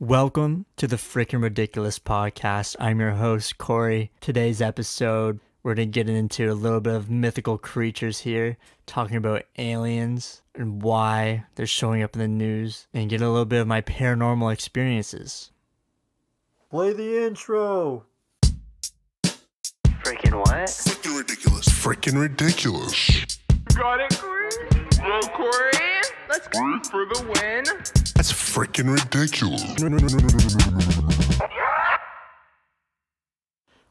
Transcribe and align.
Welcome 0.00 0.64
to 0.78 0.86
the 0.86 0.96
Freaking 0.96 1.42
Ridiculous 1.42 1.98
podcast. 1.98 2.74
I'm 2.80 3.00
your 3.00 3.10
host, 3.10 3.58
Corey. 3.58 4.10
Today's 4.22 4.62
episode, 4.62 5.40
we're 5.62 5.74
going 5.74 5.92
to 5.92 5.92
get 5.92 6.08
into 6.08 6.50
a 6.50 6.54
little 6.54 6.80
bit 6.80 6.94
of 6.94 7.10
mythical 7.10 7.58
creatures 7.58 8.20
here, 8.20 8.56
talking 8.86 9.18
about 9.18 9.42
aliens 9.58 10.40
and 10.54 10.80
why 10.80 11.44
they're 11.54 11.66
showing 11.66 12.02
up 12.02 12.14
in 12.14 12.20
the 12.20 12.28
news, 12.28 12.86
and 12.94 13.10
get 13.10 13.20
a 13.20 13.28
little 13.28 13.44
bit 13.44 13.60
of 13.60 13.66
my 13.66 13.82
paranormal 13.82 14.50
experiences. 14.50 15.50
Play 16.70 16.94
the 16.94 17.26
intro. 17.26 18.06
Freaking 19.22 20.38
what? 20.38 20.66
Freaking 20.66 21.18
ridiculous. 21.18 21.68
Freaking 21.68 22.18
ridiculous. 22.18 23.38
Got 23.74 24.00
it, 24.00 24.18
Corey? 24.18 24.48
Go, 24.96 25.20
Corey. 25.34 25.89
Let's 26.30 26.46
go 26.46 26.78
for 26.84 27.04
the 27.06 27.24
win. 27.24 27.64
That's 28.14 28.32
freaking 28.32 28.94
ridiculous. 28.94 29.64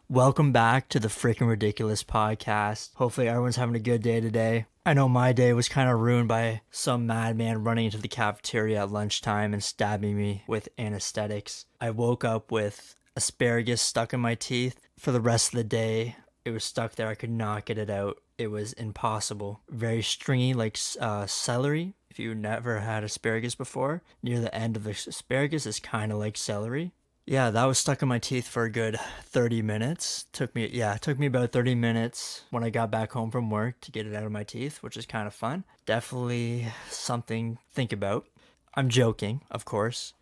Welcome 0.08 0.54
back 0.54 0.88
to 0.88 1.02
the 1.02 1.10
Freaking 1.10 1.50
Ridiculous 1.50 2.02
podcast. 2.02 2.92
Hopefully, 2.96 3.28
everyone's 3.28 3.58
having 3.58 3.76
a 3.76 3.80
good 3.80 4.02
day 4.02 4.22
today. 4.22 4.68
I 4.86 4.94
know 4.94 5.10
my 5.10 5.34
day 5.34 5.52
was 5.52 5.68
kind 5.68 5.90
of 5.90 6.00
ruined 6.00 6.30
by 6.30 6.62
some 6.72 7.06
madman 7.06 7.66
running 7.66 7.84
into 7.84 7.98
the 7.98 8.08
cafeteria 8.08 8.84
at 8.84 8.90
lunchtime 8.90 9.52
and 9.52 9.62
stabbing 9.62 10.16
me 10.16 10.46
with 10.48 10.70
anesthetics. 10.78 11.66
I 11.82 11.90
woke 11.90 12.24
up 12.24 12.54
with 12.54 12.96
asparagus 13.18 13.82
stuck 13.82 14.14
in 14.14 14.22
my 14.22 14.36
teeth. 14.36 14.80
For 14.98 15.12
the 15.12 15.20
rest 15.20 15.50
of 15.50 15.58
the 15.58 15.66
day, 15.66 16.16
it 16.46 16.52
was 16.52 16.64
stuck 16.64 16.96
there. 16.96 17.10
I 17.10 17.16
could 17.16 17.32
not 17.32 17.66
get 17.66 17.78
it 17.78 17.90
out. 17.90 18.22
It 18.38 18.48
was 18.48 18.72
impossible. 18.72 19.60
Very 19.70 20.02
stringy, 20.02 20.54
like 20.54 20.80
uh, 21.02 21.26
celery. 21.26 21.96
If 22.10 22.20
you 22.20 22.34
never 22.34 22.80
had 22.80 23.04
asparagus 23.04 23.56
before, 23.56 24.02
near 24.24 24.40
the 24.40 24.54
end 24.54 24.76
of 24.76 24.84
the 24.84 24.92
asparagus 24.92 25.66
is 25.66 25.80
kind 25.80 26.12
of 26.12 26.18
like 26.18 26.38
celery. 26.38 26.92
Yeah, 27.26 27.52
that 27.52 27.66
was 27.66 27.78
stuck 27.78 28.02
in 28.02 28.08
my 28.08 28.18
teeth 28.18 28.48
for 28.48 28.64
a 28.64 28.72
good 28.72 29.00
30 29.26 29.62
minutes. 29.62 30.26
Took 30.34 30.56
me, 30.56 30.68
yeah, 30.74 30.96
took 30.98 31.20
me 31.20 31.28
about 31.28 31.52
30 31.52 31.76
minutes 31.76 32.42
when 32.50 32.64
I 32.64 32.72
got 32.72 32.90
back 32.90 33.12
home 33.12 33.30
from 33.30 33.52
work 33.52 33.80
to 33.82 33.92
get 33.92 34.08
it 34.08 34.16
out 34.16 34.26
of 34.26 34.32
my 34.32 34.44
teeth, 34.44 34.82
which 34.82 34.98
is 34.98 35.06
kind 35.06 35.28
of 35.28 35.34
fun. 35.36 35.64
Definitely 35.86 36.66
something 36.90 37.60
think 37.72 37.94
about. 37.94 38.26
I'm 38.74 38.90
joking, 38.90 39.42
of 39.52 39.64
course. 39.64 40.14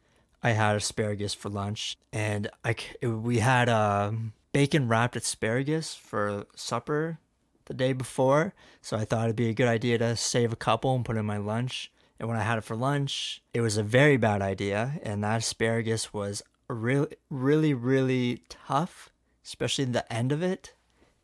I 0.43 0.51
had 0.51 0.75
asparagus 0.75 1.33
for 1.33 1.47
lunch, 1.49 1.95
and 2.11 2.49
I 2.65 2.75
we 3.01 3.39
had 3.39 3.69
um, 3.69 4.33
bacon 4.51 4.87
wrapped 4.87 5.15
asparagus 5.15 5.95
for 5.95 6.45
supper 6.55 7.19
the 7.67 7.73
day 7.73 7.93
before, 7.93 8.53
so 8.81 8.97
I 8.97 9.05
thought 9.05 9.25
it'd 9.25 9.35
be 9.35 9.49
a 9.49 9.53
good 9.53 9.67
idea 9.67 9.97
to 9.99 10.15
save 10.15 10.51
a 10.51 10.57
couple 10.57 10.95
and 10.95 11.05
put 11.05 11.17
in 11.17 11.25
my 11.25 11.37
lunch. 11.37 11.91
And 12.19 12.27
when 12.27 12.37
I 12.37 12.43
had 12.43 12.57
it 12.57 12.63
for 12.63 12.75
lunch, 12.75 13.41
it 13.53 13.61
was 13.61 13.77
a 13.77 13.83
very 13.83 14.17
bad 14.17 14.41
idea, 14.41 14.99
and 15.03 15.23
that 15.23 15.39
asparagus 15.39 16.13
was 16.13 16.41
really, 16.67 17.15
really, 17.29 17.73
really 17.73 18.43
tough, 18.49 19.11
especially 19.45 19.83
in 19.83 19.91
the 19.91 20.11
end 20.11 20.31
of 20.31 20.41
it. 20.41 20.73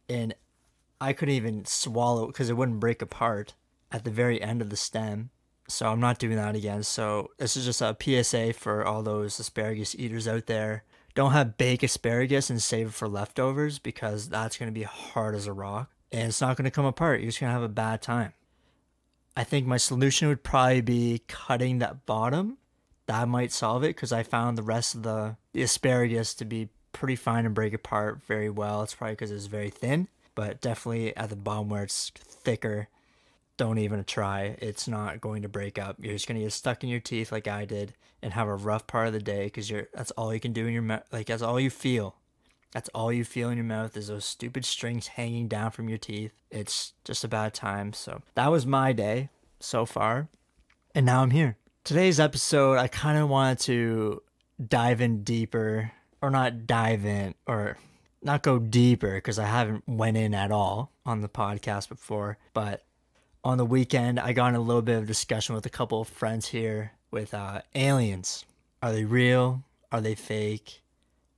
And 0.08 0.36
I 1.02 1.14
couldn't 1.14 1.36
even 1.36 1.66
swallow 1.66 2.26
it 2.26 2.28
because 2.28 2.50
it 2.50 2.58
wouldn't 2.58 2.80
break 2.80 3.02
apart 3.02 3.56
at 3.92 4.04
the 4.04 4.12
very 4.12 4.42
end 4.42 4.62
of 4.62 4.70
the 4.70 4.78
stem. 4.78 5.32
So 5.68 5.88
I'm 5.88 6.00
not 6.00 6.20
doing 6.20 6.36
that 6.36 6.56
again. 6.56 6.84
So 6.84 7.32
this 7.38 7.58
is 7.58 7.66
just 7.66 7.82
a 7.82 7.96
PSA 8.00 8.54
for 8.54 8.86
all 8.86 9.02
those 9.02 9.40
asparagus 9.40 9.96
eaters 9.96 10.28
out 10.28 10.46
there. 10.46 10.84
Don't 11.16 11.32
have 11.32 11.58
baked 11.58 11.84
asparagus 11.84 12.50
and 12.50 12.62
save 12.62 12.88
it 12.88 12.94
for 12.94 13.08
leftovers 13.08 13.80
because 13.80 14.30
that's 14.30 14.58
going 14.58 14.68
to 14.68 14.78
be 14.78 14.84
hard 14.84 15.36
as 15.36 15.48
a 15.48 15.54
rock 15.54 15.93
and 16.14 16.30
it's 16.30 16.40
not 16.40 16.56
going 16.56 16.66
to 16.66 16.72
come 16.72 16.86
apart. 16.86 17.20
You're 17.20 17.30
just 17.30 17.40
going 17.40 17.50
to 17.50 17.54
have 17.54 17.64
a 17.64 17.68
bad 17.68 18.02
time. 18.02 18.34
I 19.36 19.44
think 19.44 19.66
my 19.66 19.78
solution 19.78 20.28
would 20.28 20.44
probably 20.44 20.82
be 20.82 21.24
cutting 21.28 21.80
that 21.80 22.06
bottom. 22.06 22.58
That 23.08 23.28
might 23.28 23.52
solve 23.52 23.84
it 23.84 23.96
because 23.96 24.14
I 24.14 24.22
found 24.22 24.58
the 24.58 24.64
rest 24.64 24.94
of 24.94 25.02
the, 25.02 25.38
the 25.54 25.64
asparagus 25.64 26.36
to 26.36 26.46
be 26.46 26.70
pretty 26.94 27.16
fine 27.16 27.48
and 27.48 27.56
break 27.56 27.74
apart 27.74 28.22
very 28.28 28.50
well. 28.50 28.84
It's 28.84 28.94
probably 28.94 29.14
because 29.14 29.32
it's 29.32 29.48
very 29.48 29.72
thin, 29.72 30.08
but 30.36 30.62
definitely 30.62 31.18
at 31.18 31.30
the 31.30 31.36
bottom 31.36 31.70
where 31.70 31.84
it's 31.84 32.12
thicker, 32.12 32.88
don't 33.58 33.80
even 33.80 34.04
try. 34.04 34.56
It's 34.60 34.88
not 34.88 35.20
going 35.20 35.42
to 35.42 35.50
break 35.50 35.80
up. 35.80 35.98
You're 36.00 36.14
just 36.14 36.28
going 36.28 36.38
to 36.38 36.46
get 36.46 36.54
stuck 36.54 36.84
in 36.84 36.90
your 36.90 37.00
teeth 37.00 37.32
like 37.32 37.48
I 37.48 37.66
did 37.66 37.96
and 38.22 38.34
have 38.34 38.48
a 38.48 38.56
rough 38.56 38.86
part 38.86 39.08
of 39.08 39.14
the 39.14 39.20
day 39.20 39.46
because 39.46 39.70
you're 39.70 39.88
that's 39.94 40.12
all 40.12 40.34
you 40.34 40.40
can 40.40 40.54
do 40.54 40.68
in 40.68 40.74
your. 40.74 41.04
Like 41.12 41.26
that's 41.28 41.42
all 41.42 41.60
you 41.60 41.72
feel. 41.72 42.16
That's 42.74 42.90
all 42.90 43.14
you 43.14 43.24
feel 43.24 43.50
in 43.50 43.58
your 43.58 43.66
mouth 43.66 43.96
is 43.96 44.08
those 44.08 44.26
stupid 44.26 44.66
strings 44.66 45.08
hanging 45.08 45.48
down 45.48 45.72
from 45.72 45.90
your 45.90 46.00
teeth. 46.00 46.34
It's 46.50 46.94
just 47.04 47.24
a 47.24 47.28
bad 47.28 47.54
time. 47.54 47.94
So 47.94 48.24
that 48.34 48.52
was 48.52 48.66
my 48.66 48.94
day 48.94 49.30
so 49.60 49.86
far. 49.86 50.28
And 50.96 51.06
now 51.06 51.22
I'm 51.22 51.30
here. 51.30 51.58
Today's 51.84 52.20
episode, 52.20 52.80
I 52.80 52.88
kind 52.88 53.20
of 53.20 53.30
wanted 53.30 53.60
to 53.60 54.24
dive 54.68 55.02
in 55.02 55.24
deeper, 55.24 55.92
or 56.22 56.32
not 56.32 56.66
dive 56.66 57.06
in, 57.06 57.36
or 57.46 57.78
not 58.24 58.42
go 58.42 58.58
deeper 58.58 59.16
because 59.16 59.38
I 59.38 59.46
haven't 59.46 59.84
went 59.88 60.18
in 60.18 60.34
at 60.34 60.52
all 60.52 60.92
on 61.06 61.22
the 61.22 61.30
podcast 61.30 61.90
before. 61.90 62.38
But 62.54 62.84
on 63.44 63.58
the 63.58 63.66
weekend, 63.66 64.20
I 64.20 64.34
got 64.34 64.48
in 64.48 64.56
a 64.56 64.62
little 64.62 64.82
bit 64.82 64.98
of 64.98 65.06
discussion 65.06 65.54
with 65.54 65.66
a 65.66 65.70
couple 65.70 66.02
of 66.02 66.08
friends 66.08 66.48
here 66.48 66.94
with 67.12 67.34
uh, 67.34 67.62
aliens. 67.76 68.46
Are 68.82 68.92
they 68.92 69.06
real? 69.06 69.64
Are 69.92 70.02
they 70.02 70.16
fake? 70.16 70.82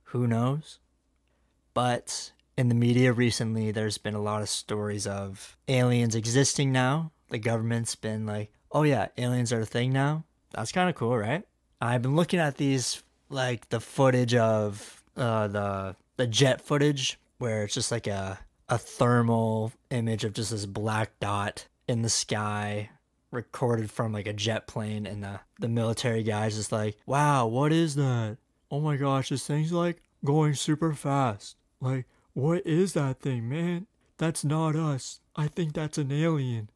Who 0.04 0.26
knows? 0.26 0.78
But 1.76 2.32
in 2.56 2.70
the 2.70 2.74
media 2.74 3.12
recently, 3.12 3.70
there's 3.70 3.98
been 3.98 4.14
a 4.14 4.22
lot 4.22 4.40
of 4.40 4.48
stories 4.48 5.06
of 5.06 5.58
aliens 5.68 6.14
existing 6.14 6.72
now. 6.72 7.12
The 7.28 7.36
government's 7.36 7.94
been 7.94 8.24
like, 8.24 8.50
oh 8.72 8.84
yeah, 8.84 9.08
aliens 9.18 9.52
are 9.52 9.60
a 9.60 9.66
thing 9.66 9.92
now. 9.92 10.24
That's 10.52 10.72
kind 10.72 10.88
of 10.88 10.96
cool, 10.96 11.18
right? 11.18 11.46
I've 11.82 12.00
been 12.00 12.16
looking 12.16 12.40
at 12.40 12.56
these, 12.56 13.02
like 13.28 13.68
the 13.68 13.80
footage 13.80 14.34
of 14.34 15.02
uh, 15.18 15.48
the 15.48 15.96
the 16.16 16.26
jet 16.26 16.62
footage, 16.62 17.18
where 17.36 17.64
it's 17.64 17.74
just 17.74 17.92
like 17.92 18.06
a 18.06 18.38
a 18.70 18.78
thermal 18.78 19.70
image 19.90 20.24
of 20.24 20.32
just 20.32 20.52
this 20.52 20.64
black 20.64 21.10
dot 21.20 21.66
in 21.86 22.00
the 22.00 22.08
sky 22.08 22.88
recorded 23.30 23.90
from 23.90 24.14
like 24.14 24.26
a 24.26 24.32
jet 24.32 24.66
plane 24.66 25.04
and 25.04 25.22
the, 25.22 25.40
the 25.60 25.68
military 25.68 26.22
guys 26.22 26.56
just 26.56 26.72
like 26.72 26.96
wow 27.04 27.46
what 27.46 27.70
is 27.70 27.96
that 27.96 28.38
oh 28.70 28.80
my 28.80 28.96
gosh 28.96 29.28
this 29.28 29.46
thing's 29.46 29.72
like 29.72 30.00
going 30.24 30.54
super 30.54 30.94
fast 30.94 31.56
like, 31.86 32.06
what 32.34 32.66
is 32.66 32.92
that 32.92 33.20
thing, 33.20 33.48
man? 33.48 33.86
That's 34.18 34.44
not 34.44 34.76
us. 34.76 35.20
I 35.34 35.48
think 35.48 35.72
that's 35.72 35.98
an 35.98 36.12
alien. 36.12 36.70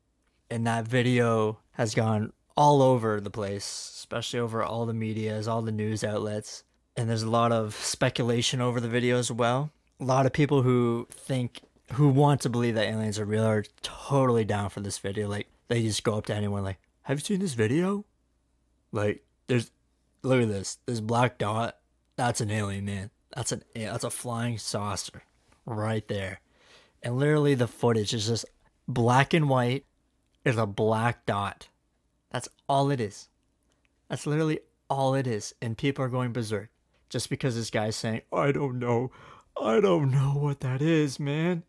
And 0.50 0.66
that 0.66 0.86
video 0.86 1.58
has 1.72 1.94
gone 1.94 2.32
all 2.56 2.82
over 2.82 3.20
the 3.20 3.30
place, 3.30 3.92
especially 3.96 4.40
over 4.40 4.62
all 4.62 4.84
the 4.86 4.94
medias, 4.94 5.46
all 5.48 5.62
the 5.62 5.72
news 5.72 6.02
outlets. 6.02 6.64
And 6.96 7.08
there's 7.08 7.22
a 7.22 7.30
lot 7.30 7.52
of 7.52 7.74
speculation 7.74 8.60
over 8.60 8.80
the 8.80 8.88
video 8.88 9.16
as 9.18 9.30
well. 9.30 9.70
A 10.00 10.04
lot 10.04 10.26
of 10.26 10.32
people 10.32 10.62
who 10.62 11.06
think, 11.10 11.60
who 11.92 12.08
want 12.08 12.40
to 12.42 12.50
believe 12.50 12.74
that 12.74 12.88
aliens 12.88 13.18
are 13.18 13.24
real 13.24 13.44
are 13.44 13.64
totally 13.82 14.44
down 14.44 14.70
for 14.70 14.80
this 14.80 14.98
video. 14.98 15.28
Like, 15.28 15.46
they 15.68 15.82
just 15.82 16.04
go 16.04 16.18
up 16.18 16.26
to 16.26 16.34
anyone, 16.34 16.64
like, 16.64 16.78
have 17.02 17.18
you 17.18 17.24
seen 17.24 17.40
this 17.40 17.54
video? 17.54 18.04
Like, 18.92 19.24
there's, 19.46 19.70
look 20.22 20.42
at 20.42 20.48
this. 20.48 20.78
This 20.86 21.00
black 21.00 21.38
dot, 21.38 21.78
that's 22.16 22.40
an 22.40 22.50
alien, 22.50 22.84
man. 22.84 23.10
That's 23.34 23.52
an 23.52 23.62
that's 23.74 24.04
a 24.04 24.10
flying 24.10 24.58
saucer 24.58 25.22
right 25.64 26.06
there. 26.08 26.40
And 27.02 27.16
literally 27.16 27.54
the 27.54 27.68
footage 27.68 28.12
is 28.12 28.26
just 28.26 28.44
black 28.86 29.32
and 29.32 29.48
white 29.48 29.84
is 30.44 30.56
a 30.56 30.66
black 30.66 31.26
dot. 31.26 31.68
That's 32.30 32.48
all 32.68 32.90
it 32.90 33.00
is. 33.00 33.28
That's 34.08 34.26
literally 34.26 34.60
all 34.88 35.14
it 35.14 35.26
is. 35.26 35.54
And 35.62 35.78
people 35.78 36.04
are 36.04 36.08
going 36.08 36.32
berserk. 36.32 36.70
Just 37.08 37.28
because 37.28 37.56
this 37.56 37.70
guy's 37.70 37.96
saying, 37.96 38.22
I 38.32 38.52
don't 38.52 38.78
know. 38.78 39.10
I 39.60 39.80
don't 39.80 40.10
know 40.10 40.32
what 40.36 40.60
that 40.60 40.80
is, 40.80 41.18
man. 41.18 41.64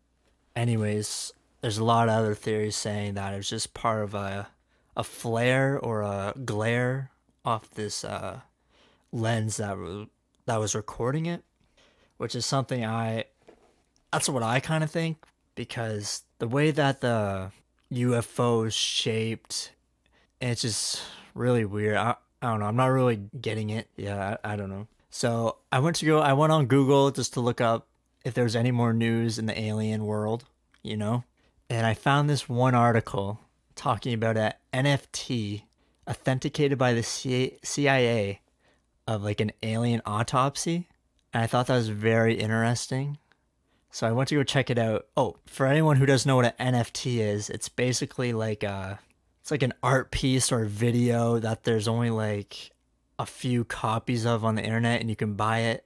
Anyways, 0.54 1.32
there's 1.60 1.78
a 1.78 1.84
lot 1.84 2.08
of 2.08 2.14
other 2.14 2.34
theories 2.34 2.76
saying 2.76 3.14
that 3.14 3.34
it's 3.34 3.48
just 3.48 3.74
part 3.74 4.02
of 4.02 4.14
a 4.14 4.48
a 4.96 5.02
flare 5.02 5.78
or 5.78 6.02
a 6.02 6.34
glare 6.44 7.10
off 7.44 7.70
this 7.70 8.04
uh, 8.04 8.40
lens 9.10 9.56
that 9.56 9.78
was 9.78 10.06
that 10.46 10.58
was 10.58 10.74
recording 10.74 11.26
it 11.26 11.42
which 12.22 12.36
is 12.36 12.46
something 12.46 12.84
I 12.84 13.24
that's 14.12 14.28
what 14.28 14.44
I 14.44 14.60
kind 14.60 14.84
of 14.84 14.92
think 14.92 15.16
because 15.56 16.22
the 16.38 16.46
way 16.46 16.70
that 16.70 17.00
the 17.00 17.50
UFO 17.92 18.64
is 18.64 18.74
shaped, 18.74 19.72
it's 20.40 20.62
just 20.62 21.02
really 21.34 21.64
weird. 21.64 21.96
I, 21.96 22.14
I 22.40 22.50
don't 22.50 22.60
know. 22.60 22.66
I'm 22.66 22.76
not 22.76 22.86
really 22.86 23.16
getting 23.40 23.70
it. 23.70 23.88
Yeah, 23.96 24.36
I, 24.44 24.52
I 24.52 24.56
don't 24.56 24.70
know. 24.70 24.86
So 25.10 25.56
I 25.72 25.80
went 25.80 25.96
to 25.96 26.06
go. 26.06 26.20
I 26.20 26.32
went 26.34 26.52
on 26.52 26.66
Google 26.66 27.10
just 27.10 27.32
to 27.34 27.40
look 27.40 27.60
up 27.60 27.88
if 28.24 28.34
there's 28.34 28.54
any 28.54 28.70
more 28.70 28.92
news 28.92 29.36
in 29.36 29.46
the 29.46 29.60
alien 29.60 30.06
world, 30.06 30.44
you 30.84 30.96
know, 30.96 31.24
and 31.68 31.84
I 31.84 31.94
found 31.94 32.30
this 32.30 32.48
one 32.48 32.76
article 32.76 33.40
talking 33.74 34.14
about 34.14 34.36
a 34.36 34.54
NFT 34.72 35.64
authenticated 36.08 36.78
by 36.78 36.92
the 36.92 37.02
CIA 37.02 38.40
of 39.08 39.24
like 39.24 39.40
an 39.40 39.50
alien 39.64 40.02
autopsy 40.06 40.86
and 41.32 41.42
I 41.42 41.46
thought 41.46 41.66
that 41.66 41.76
was 41.76 41.88
very 41.88 42.34
interesting. 42.34 43.18
So 43.90 44.06
I 44.06 44.12
went 44.12 44.28
to 44.30 44.36
go 44.36 44.42
check 44.42 44.70
it 44.70 44.78
out. 44.78 45.06
Oh, 45.16 45.36
for 45.46 45.66
anyone 45.66 45.96
who 45.96 46.06
doesn't 46.06 46.28
know 46.28 46.36
what 46.36 46.54
an 46.58 46.74
NFT 46.74 47.18
is, 47.18 47.50
it's 47.50 47.68
basically 47.68 48.32
like 48.32 48.62
a 48.62 48.98
it's 49.40 49.50
like 49.50 49.62
an 49.62 49.74
art 49.82 50.10
piece 50.10 50.52
or 50.52 50.64
video 50.64 51.38
that 51.38 51.64
there's 51.64 51.88
only 51.88 52.10
like 52.10 52.70
a 53.18 53.26
few 53.26 53.64
copies 53.64 54.24
of 54.24 54.44
on 54.44 54.54
the 54.54 54.62
internet 54.62 55.00
and 55.00 55.10
you 55.10 55.16
can 55.16 55.34
buy 55.34 55.60
it 55.60 55.84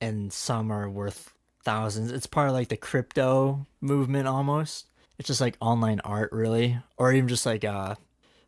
and 0.00 0.32
some 0.32 0.70
are 0.70 0.90
worth 0.90 1.32
thousands. 1.64 2.12
It's 2.12 2.26
part 2.26 2.48
of 2.48 2.54
like 2.54 2.68
the 2.68 2.76
crypto 2.76 3.66
movement 3.80 4.28
almost. 4.28 4.86
It's 5.18 5.26
just 5.28 5.40
like 5.40 5.56
online 5.60 6.00
art 6.00 6.32
really 6.32 6.78
or 6.96 7.12
even 7.12 7.28
just 7.28 7.46
like 7.46 7.64
uh 7.64 7.94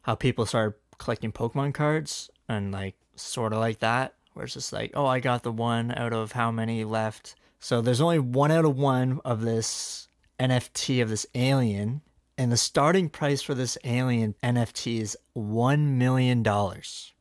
how 0.02 0.14
people 0.14 0.46
started 0.46 0.78
collecting 0.98 1.32
Pokemon 1.32 1.74
cards 1.74 2.30
and 2.48 2.70
like 2.72 2.96
sort 3.16 3.52
of 3.52 3.60
like 3.60 3.78
that 3.78 4.14
where 4.40 4.46
it's 4.46 4.54
just 4.54 4.72
like, 4.72 4.90
"Oh, 4.94 5.06
I 5.06 5.20
got 5.20 5.42
the 5.42 5.52
one 5.52 5.92
out 5.96 6.12
of 6.12 6.32
how 6.32 6.50
many 6.50 6.84
left." 6.84 7.34
So 7.60 7.80
there's 7.80 8.00
only 8.00 8.18
one 8.18 8.50
out 8.50 8.64
of 8.64 8.76
one 8.76 9.20
of 9.24 9.42
this 9.42 10.08
NFT 10.40 11.02
of 11.02 11.10
this 11.10 11.26
alien 11.34 12.00
and 12.38 12.50
the 12.50 12.56
starting 12.56 13.08
price 13.10 13.42
for 13.42 13.54
this 13.54 13.76
alien 13.84 14.34
NFT 14.42 15.00
is 15.00 15.16
1 15.34 15.98
million 15.98 16.42
dollars. 16.42 17.12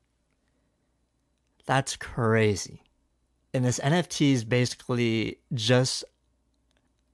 That's 1.66 1.98
crazy 1.98 2.84
and 3.54 3.66
this 3.66 3.80
NFT 3.80 4.34
is 4.34 4.44
basically 4.44 5.40
just 5.54 6.04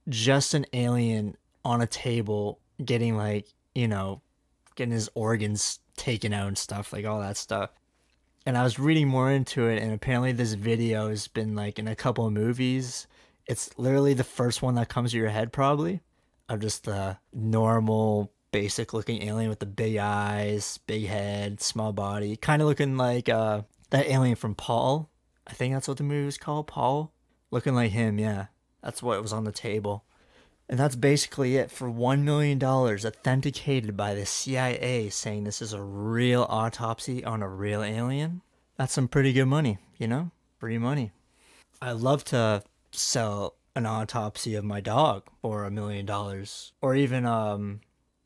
just 0.10 0.54
an 0.54 0.66
alien 0.74 1.36
on 1.64 1.82
a 1.82 1.88
table 1.88 2.60
getting 2.84 3.18
like, 3.18 3.48
you 3.74 3.88
know, 3.88 4.22
getting 4.76 4.94
his 4.94 5.10
organs 5.16 5.80
taken 5.98 6.34
out 6.34 6.48
and 6.48 6.58
stuff, 6.58 6.94
like 6.94 7.06
all 7.06 7.20
that 7.22 7.38
stuff. 7.38 7.72
And 8.46 8.58
I 8.58 8.64
was 8.64 8.78
reading 8.78 9.08
more 9.08 9.32
into 9.32 9.68
it 9.68 9.82
and 9.82 9.92
apparently 9.92 10.32
this 10.32 10.54
video 10.54 11.10
has 11.10 11.28
been 11.28 11.56
like 11.56 11.80
in 11.80 11.88
a 11.88 11.96
couple 11.96 12.28
of 12.28 12.34
movies. 12.34 13.08
It's 13.48 13.78
literally 13.78 14.14
the 14.14 14.24
first 14.24 14.62
one 14.62 14.76
that 14.76 14.90
comes 14.90 15.12
to 15.12 15.18
your 15.18 15.30
head 15.30 15.52
probably 15.52 16.02
of 16.48 16.60
just 16.60 16.84
the 16.84 17.18
normal 17.34 18.32
basic 18.52 18.94
looking 18.94 19.24
alien 19.24 19.50
with 19.50 19.60
the 19.60 19.66
big 19.66 19.98
eyes, 19.98 20.80
big 20.86 21.08
head, 21.08 21.60
small 21.62 21.92
body, 21.92 22.36
kind 22.36 22.62
of 22.62 22.68
looking 22.68 22.98
like 22.98 23.30
uh 23.30 23.64
that 23.90 24.08
alien 24.08 24.36
from 24.36 24.56
Paul 24.56 25.10
I 25.48 25.54
think 25.54 25.74
that's 25.74 25.88
what 25.88 25.98
the 25.98 26.04
movie 26.04 26.26
was 26.26 26.38
called, 26.38 26.68
Paul. 26.68 27.14
Looking 27.52 27.76
like 27.76 27.92
him, 27.92 28.18
yeah. 28.18 28.48
That's 28.82 29.04
what 29.04 29.22
was 29.22 29.34
on 29.34 29.44
the 29.44 29.52
table. 29.52 30.06
And 30.68 30.80
that's 30.80 30.96
basically 30.96 31.58
it 31.58 31.70
for 31.70 31.90
$1 31.90 32.24
million 32.24 32.64
authenticated 32.64 33.96
by 33.96 34.16
the 34.16 34.26
CIA 34.26 35.10
saying 35.10 35.44
this 35.44 35.62
is 35.62 35.74
a 35.74 35.82
real 35.82 36.46
autopsy 36.50 37.24
on 37.24 37.44
a 37.44 37.50
real 37.50 37.84
alien. 37.84 38.42
That's 38.78 38.94
some 38.94 39.08
pretty 39.08 39.32
good 39.32 39.46
money, 39.46 39.78
you 39.98 40.08
know? 40.08 40.32
Free 40.58 40.78
money. 40.78 41.12
I 41.82 41.92
love 41.92 42.24
to 42.26 42.64
sell 42.92 43.56
an 43.76 43.86
autopsy 43.86 44.56
of 44.56 44.64
my 44.64 44.82
dog 44.82 45.24
for 45.42 45.66
a 45.66 45.72
million 45.72 46.06
dollars. 46.06 46.74
Or 46.82 46.96
even, 46.96 47.26
um, 47.26 47.82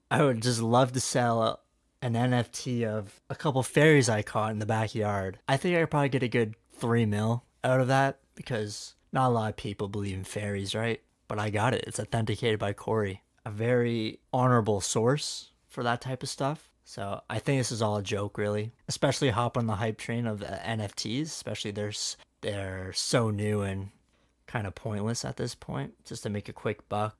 I 0.09 0.24
would 0.24 0.42
just 0.42 0.62
love 0.62 0.94
to 0.94 1.01
sell 1.01 1.59
an 2.01 2.13
NFT 2.13 2.85
of 2.85 3.19
a 3.30 3.35
couple 3.35 3.62
fairies 3.63 4.07
I 4.07 4.21
caught 4.21 4.51
in 4.51 4.59
the 4.59 4.65
backyard. 4.65 5.39
I 5.47 5.57
think 5.57 5.75
I 5.75 5.81
could 5.81 5.92
probably 5.92 6.09
get 6.09 6.24
a 6.24 6.30
good 6.30 6.56
three 6.71 7.06
mil 7.06 7.44
out 7.63 7.81
of 7.81 7.88
that 7.89 8.19
because 8.35 8.95
not 9.12 9.27
a 9.27 9.33
lot 9.33 9.50
of 9.50 9.57
people 9.57 9.89
believe 9.89 10.15
in 10.15 10.24
fairies, 10.24 10.74
right? 10.74 11.01
But 11.29 11.39
I 11.39 11.49
got 11.49 11.73
it. 11.73 11.85
It's 11.87 11.99
authenticated 11.99 12.59
by 12.59 12.73
Corey, 12.73 13.23
a 13.45 13.51
very 13.51 14.19
honorable 14.33 14.81
source 14.81 15.51
for 15.67 15.83
that 15.83 16.01
type 16.01 16.23
of 16.23 16.27
stuff. 16.27 16.69
So 16.83 17.21
I 17.29 17.39
think 17.39 17.59
this 17.59 17.71
is 17.71 17.83
all 17.83 17.97
a 17.97 18.03
joke, 18.03 18.37
really. 18.37 18.73
Especially 18.89 19.29
hop 19.29 19.55
on 19.55 19.67
the 19.67 19.75
hype 19.75 19.99
train 19.99 20.25
of 20.25 20.41
NFTs. 20.41 21.27
Especially 21.27 21.71
they're 21.71 21.93
they're 22.41 22.91
so 22.93 23.29
new 23.29 23.61
and 23.61 23.91
kind 24.47 24.65
of 24.65 24.73
pointless 24.75 25.23
at 25.23 25.37
this 25.37 25.55
point, 25.55 25.93
just 26.03 26.23
to 26.23 26.29
make 26.29 26.49
a 26.49 26.53
quick 26.53 26.89
buck. 26.89 27.15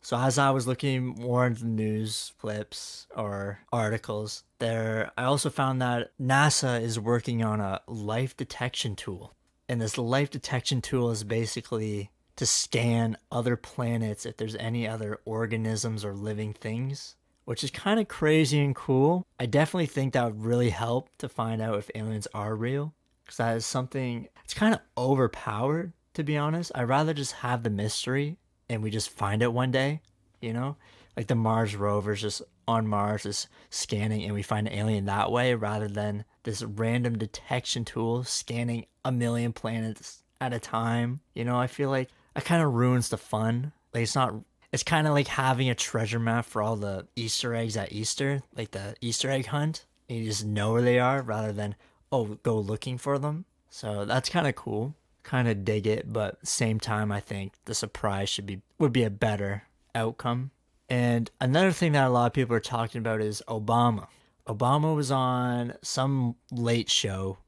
So 0.00 0.16
as 0.16 0.38
I 0.38 0.50
was 0.50 0.66
looking 0.66 1.08
more 1.08 1.46
into 1.46 1.60
the 1.60 1.68
news 1.68 2.32
clips 2.38 3.06
or 3.14 3.60
articles, 3.70 4.44
there 4.58 5.10
I 5.18 5.24
also 5.24 5.50
found 5.50 5.82
that 5.82 6.12
NASA 6.18 6.80
is 6.80 6.98
working 6.98 7.44
on 7.44 7.60
a 7.60 7.82
life 7.86 8.34
detection 8.34 8.96
tool. 8.96 9.34
And 9.68 9.80
this 9.80 9.98
life 9.98 10.30
detection 10.30 10.80
tool 10.80 11.10
is 11.10 11.22
basically 11.22 12.10
to 12.40 12.46
scan 12.46 13.18
other 13.30 13.54
planets 13.54 14.24
if 14.24 14.38
there's 14.38 14.56
any 14.56 14.88
other 14.88 15.20
organisms 15.26 16.06
or 16.06 16.14
living 16.14 16.54
things, 16.54 17.14
which 17.44 17.62
is 17.62 17.70
kind 17.70 18.00
of 18.00 18.08
crazy 18.08 18.58
and 18.60 18.74
cool. 18.74 19.26
I 19.38 19.44
definitely 19.44 19.84
think 19.84 20.14
that 20.14 20.24
would 20.24 20.42
really 20.42 20.70
help 20.70 21.10
to 21.18 21.28
find 21.28 21.60
out 21.60 21.76
if 21.76 21.90
aliens 21.94 22.26
are 22.32 22.56
real 22.56 22.94
because 23.22 23.36
that 23.36 23.56
is 23.58 23.66
something 23.66 24.26
it's 24.42 24.54
kind 24.54 24.72
of 24.72 24.80
overpowered 24.96 25.92
to 26.14 26.24
be 26.24 26.38
honest. 26.38 26.72
I'd 26.74 26.84
rather 26.84 27.12
just 27.12 27.32
have 27.32 27.62
the 27.62 27.68
mystery 27.68 28.38
and 28.70 28.82
we 28.82 28.90
just 28.90 29.10
find 29.10 29.42
it 29.42 29.52
one 29.52 29.70
day, 29.70 30.00
you 30.40 30.54
know? 30.54 30.76
Like 31.18 31.26
the 31.26 31.34
Mars 31.34 31.76
rover's 31.76 32.22
just 32.22 32.40
on 32.66 32.86
Mars 32.86 33.26
is 33.26 33.48
scanning 33.68 34.24
and 34.24 34.32
we 34.32 34.42
find 34.42 34.66
an 34.66 34.72
alien 34.72 35.04
that 35.04 35.30
way 35.30 35.52
rather 35.52 35.88
than 35.88 36.24
this 36.44 36.62
random 36.62 37.18
detection 37.18 37.84
tool 37.84 38.24
scanning 38.24 38.86
a 39.04 39.12
million 39.12 39.52
planets 39.52 40.22
at 40.40 40.54
a 40.54 40.58
time. 40.58 41.20
You 41.34 41.44
know, 41.44 41.58
I 41.58 41.66
feel 41.66 41.90
like 41.90 42.08
it 42.36 42.44
kind 42.44 42.62
of 42.62 42.74
ruins 42.74 43.08
the 43.08 43.16
fun. 43.16 43.72
Like 43.92 44.04
it's 44.04 44.14
not 44.14 44.34
it's 44.72 44.82
kind 44.82 45.06
of 45.06 45.14
like 45.14 45.26
having 45.26 45.68
a 45.68 45.74
treasure 45.74 46.20
map 46.20 46.44
for 46.44 46.62
all 46.62 46.76
the 46.76 47.06
Easter 47.16 47.54
eggs 47.54 47.76
at 47.76 47.92
Easter, 47.92 48.42
like 48.56 48.70
the 48.70 48.94
Easter 49.00 49.30
egg 49.30 49.46
hunt. 49.46 49.84
You 50.08 50.24
just 50.24 50.44
know 50.44 50.72
where 50.72 50.82
they 50.82 50.98
are 50.98 51.22
rather 51.22 51.52
than 51.52 51.76
oh 52.12 52.38
go 52.42 52.58
looking 52.58 52.98
for 52.98 53.18
them. 53.18 53.44
So 53.68 54.04
that's 54.04 54.28
kind 54.28 54.46
of 54.46 54.54
cool 54.54 54.94
kind 55.22 55.48
of 55.48 55.64
dig 55.64 55.86
it, 55.86 56.12
but 56.12 56.46
same 56.46 56.80
time 56.80 57.12
I 57.12 57.20
think 57.20 57.52
the 57.64 57.74
surprise 57.74 58.28
should 58.28 58.46
be 58.46 58.62
would 58.78 58.92
be 58.92 59.04
a 59.04 59.10
better 59.10 59.64
outcome. 59.94 60.50
And 60.88 61.30
another 61.40 61.72
thing 61.72 61.92
that 61.92 62.06
a 62.06 62.10
lot 62.10 62.26
of 62.26 62.32
people 62.32 62.56
are 62.56 62.60
talking 62.60 62.98
about 62.98 63.20
is 63.20 63.42
Obama. 63.46 64.08
Obama 64.48 64.96
was 64.96 65.10
on 65.10 65.74
some 65.82 66.36
late 66.50 66.90
show 66.90 67.38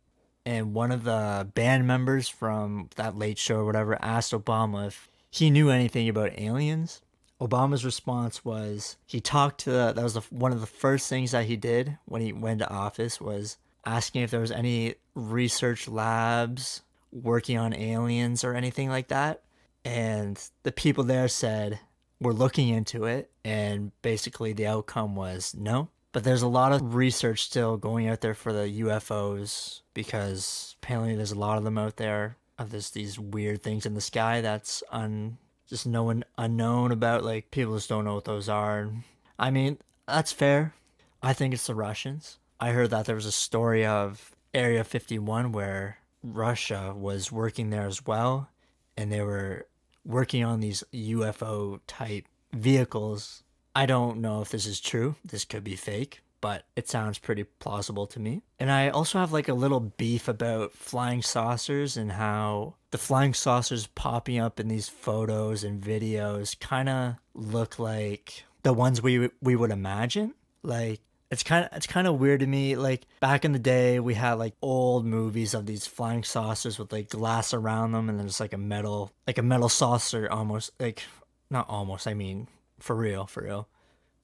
and 0.44 0.74
one 0.74 0.90
of 0.90 1.04
the 1.04 1.48
band 1.54 1.86
members 1.86 2.28
from 2.28 2.88
that 2.96 3.16
late 3.16 3.38
show 3.38 3.56
or 3.56 3.64
whatever 3.64 3.98
asked 4.02 4.32
Obama 4.32 4.88
if 4.88 5.08
he 5.30 5.50
knew 5.50 5.70
anything 5.70 6.08
about 6.08 6.38
aliens. 6.38 7.00
Obama's 7.40 7.84
response 7.84 8.44
was 8.44 8.96
he 9.06 9.20
talked 9.20 9.60
to 9.60 9.70
the, 9.70 9.92
that 9.92 10.02
was 10.02 10.14
the, 10.14 10.20
one 10.30 10.52
of 10.52 10.60
the 10.60 10.66
first 10.66 11.08
things 11.08 11.32
that 11.32 11.46
he 11.46 11.56
did 11.56 11.98
when 12.04 12.22
he 12.22 12.32
went 12.32 12.60
to 12.60 12.70
office 12.70 13.20
was 13.20 13.56
asking 13.84 14.22
if 14.22 14.30
there 14.30 14.40
was 14.40 14.52
any 14.52 14.94
research 15.14 15.88
labs 15.88 16.82
working 17.12 17.58
on 17.58 17.74
aliens 17.74 18.44
or 18.44 18.54
anything 18.54 18.88
like 18.88 19.08
that. 19.08 19.42
And 19.84 20.40
the 20.62 20.72
people 20.72 21.02
there 21.04 21.26
said, 21.26 21.80
we're 22.20 22.32
looking 22.32 22.68
into 22.68 23.04
it. 23.04 23.30
And 23.44 23.90
basically, 24.02 24.52
the 24.52 24.66
outcome 24.66 25.16
was 25.16 25.54
no. 25.58 25.88
But 26.12 26.24
there's 26.24 26.42
a 26.42 26.48
lot 26.48 26.72
of 26.72 26.94
research 26.94 27.42
still 27.42 27.76
going 27.76 28.08
out 28.08 28.20
there 28.20 28.34
for 28.34 28.52
the 28.52 28.82
UFOs 28.82 29.80
because 29.94 30.76
apparently 30.82 31.16
there's 31.16 31.32
a 31.32 31.38
lot 31.38 31.58
of 31.58 31.64
them 31.64 31.78
out 31.78 31.96
there 31.96 32.36
of 32.58 32.70
this 32.70 32.90
these 32.90 33.18
weird 33.18 33.62
things 33.62 33.86
in 33.86 33.94
the 33.94 34.00
sky 34.00 34.42
that's 34.42 34.82
un 34.90 35.38
just 35.72 35.86
no 35.86 36.02
one 36.02 36.22
unknown 36.36 36.92
about. 36.92 37.24
Like 37.24 37.50
people 37.50 37.74
just 37.74 37.88
don't 37.88 38.04
know 38.04 38.14
what 38.14 38.26
those 38.26 38.48
are. 38.48 38.90
I 39.38 39.50
mean, 39.50 39.78
that's 40.06 40.30
fair. 40.30 40.74
I 41.22 41.32
think 41.32 41.54
it's 41.54 41.66
the 41.66 41.74
Russians. 41.74 42.38
I 42.60 42.70
heard 42.70 42.90
that 42.90 43.06
there 43.06 43.14
was 43.14 43.26
a 43.26 43.32
story 43.32 43.86
of 43.86 44.36
Area 44.52 44.84
51 44.84 45.50
where 45.50 45.98
Russia 46.22 46.94
was 46.94 47.32
working 47.32 47.70
there 47.70 47.86
as 47.86 48.06
well, 48.06 48.50
and 48.96 49.10
they 49.10 49.22
were 49.22 49.66
working 50.04 50.44
on 50.44 50.60
these 50.60 50.84
UFO 50.92 51.80
type 51.86 52.26
vehicles. 52.52 53.41
I 53.74 53.86
don't 53.86 54.20
know 54.20 54.42
if 54.42 54.50
this 54.50 54.66
is 54.66 54.80
true. 54.80 55.16
This 55.24 55.44
could 55.44 55.64
be 55.64 55.76
fake, 55.76 56.20
but 56.40 56.64
it 56.76 56.88
sounds 56.88 57.18
pretty 57.18 57.44
plausible 57.44 58.06
to 58.08 58.20
me. 58.20 58.42
And 58.58 58.70
I 58.70 58.90
also 58.90 59.18
have 59.18 59.32
like 59.32 59.48
a 59.48 59.54
little 59.54 59.80
beef 59.80 60.28
about 60.28 60.72
flying 60.72 61.22
saucers 61.22 61.96
and 61.96 62.12
how 62.12 62.74
the 62.90 62.98
flying 62.98 63.34
saucers 63.34 63.86
popping 63.86 64.38
up 64.38 64.60
in 64.60 64.68
these 64.68 64.88
photos 64.88 65.64
and 65.64 65.82
videos 65.82 66.58
kind 66.58 66.88
of 66.88 67.14
look 67.34 67.78
like 67.78 68.44
the 68.62 68.72
ones 68.72 69.02
we 69.02 69.30
we 69.40 69.56
would 69.56 69.70
imagine. 69.70 70.34
Like 70.62 71.00
it's 71.32 71.42
kind 71.42 71.64
of 71.64 71.74
it's 71.74 71.86
kind 71.86 72.06
of 72.06 72.20
weird 72.20 72.40
to 72.40 72.46
me 72.46 72.76
like 72.76 73.06
back 73.18 73.46
in 73.46 73.52
the 73.52 73.58
day 73.58 73.98
we 73.98 74.12
had 74.12 74.34
like 74.34 74.54
old 74.60 75.06
movies 75.06 75.54
of 75.54 75.64
these 75.64 75.86
flying 75.86 76.22
saucers 76.22 76.78
with 76.78 76.92
like 76.92 77.08
glass 77.08 77.54
around 77.54 77.92
them 77.92 78.10
and 78.10 78.18
then 78.18 78.26
it's 78.26 78.38
like 78.38 78.52
a 78.52 78.58
metal 78.58 79.10
like 79.26 79.38
a 79.38 79.42
metal 79.42 79.70
saucer 79.70 80.28
almost 80.30 80.70
like 80.78 81.02
not 81.50 81.66
almost 81.70 82.06
i 82.06 82.12
mean 82.12 82.46
for 82.82 82.96
real 82.96 83.26
for 83.26 83.44
real. 83.44 83.68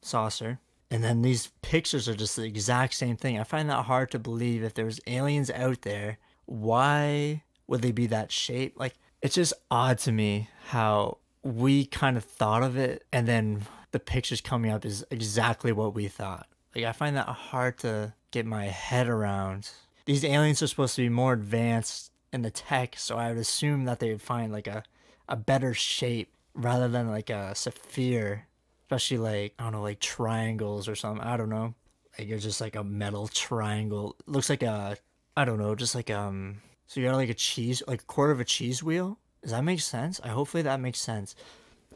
Saucer. 0.03 0.61
And 0.91 1.05
then 1.05 1.23
these 1.23 1.53
pictures 1.61 2.09
are 2.09 2.15
just 2.15 2.37
the 2.37 2.45
exact 2.45 2.95
same 2.95 3.17
thing. 3.17 3.39
I 3.39 3.45
find 3.45 3.69
that 3.69 3.85
hard 3.85 4.11
to 4.13 4.19
believe 4.19 4.63
if 4.63 4.75
there's 4.75 5.01
aliens 5.07 5.51
out 5.51 5.83
there 5.83 6.19
why 6.49 7.43
would 7.67 7.83
they 7.83 7.93
be 7.93 8.07
that 8.07 8.33
shape? 8.33 8.75
Like 8.79 8.95
it's 9.21 9.35
just 9.35 9.53
odd 9.71 9.99
to 9.99 10.13
me 10.13 10.49
how 10.69 11.19
we 11.43 11.85
kind 11.85 12.17
of 12.17 12.25
thought 12.25 12.63
of 12.63 12.77
it 12.77 13.05
and 13.13 13.29
then 13.29 13.67
the 13.91 14.01
pictures 14.01 14.41
coming 14.41 14.71
up 14.71 14.85
is 14.85 15.05
exactly 15.11 15.73
what 15.73 15.95
we 15.95 16.09
thought. 16.09 16.47
Like 16.75 16.85
I 16.85 16.93
find 16.93 17.17
that 17.17 17.27
hard 17.27 17.79
to 17.79 18.15
get 18.31 18.47
my 18.47 18.65
head 18.65 19.09
around. 19.09 19.71
These 20.07 20.25
aliens 20.25 20.63
are 20.63 20.67
supposed 20.67 20.97
to 20.97 21.03
be 21.03 21.09
more 21.11 21.35
advanced 21.35 22.13
in 22.33 22.43
the 22.43 22.51
tech, 22.51 22.97
so 22.99 23.17
I 23.17 23.29
would 23.29 23.39
assume 23.39 23.85
that 23.85 24.01
they 24.01 24.11
would 24.11 24.23
find 24.23 24.53
like 24.53 24.67
a 24.67 24.83
a 25.29 25.37
better 25.37 25.75
shape 25.75 26.33
rather 26.55 26.89
than 26.89 27.09
like 27.09 27.31
a 27.31 27.55
sphere, 27.55 28.47
especially 28.89 29.19
like 29.19 29.55
I 29.59 29.65
don't 29.65 29.73
know, 29.73 29.83
like 29.83 30.01
triangles 30.01 30.89
or 30.89 30.95
something. 30.97 31.23
I 31.25 31.37
don't 31.37 31.51
know. 31.51 31.75
Like 32.19 32.29
it's 32.31 32.43
just 32.43 32.61
like 32.61 32.75
a 32.75 32.83
metal 32.83 33.29
triangle. 33.29 34.17
It 34.21 34.29
looks 34.31 34.49
like 34.49 34.63
a 34.63 34.97
I 35.37 35.45
don't 35.45 35.59
know, 35.59 35.75
just 35.75 35.95
like 35.95 36.11
um 36.11 36.63
so 36.87 37.01
you 37.01 37.07
got 37.07 37.17
like 37.17 37.29
a 37.29 37.35
cheese 37.35 37.83
like 37.87 38.03
a 38.03 38.07
quarter 38.07 38.33
of 38.33 38.41
a 38.41 38.45
cheese 38.45 38.83
wheel. 38.83 39.19
Does 39.43 39.53
that 39.53 39.63
make 39.63 39.81
sense? 39.81 40.21
I 40.25 40.29
hopefully 40.29 40.63
that 40.63 40.81
makes 40.81 41.01
sense. 41.01 41.35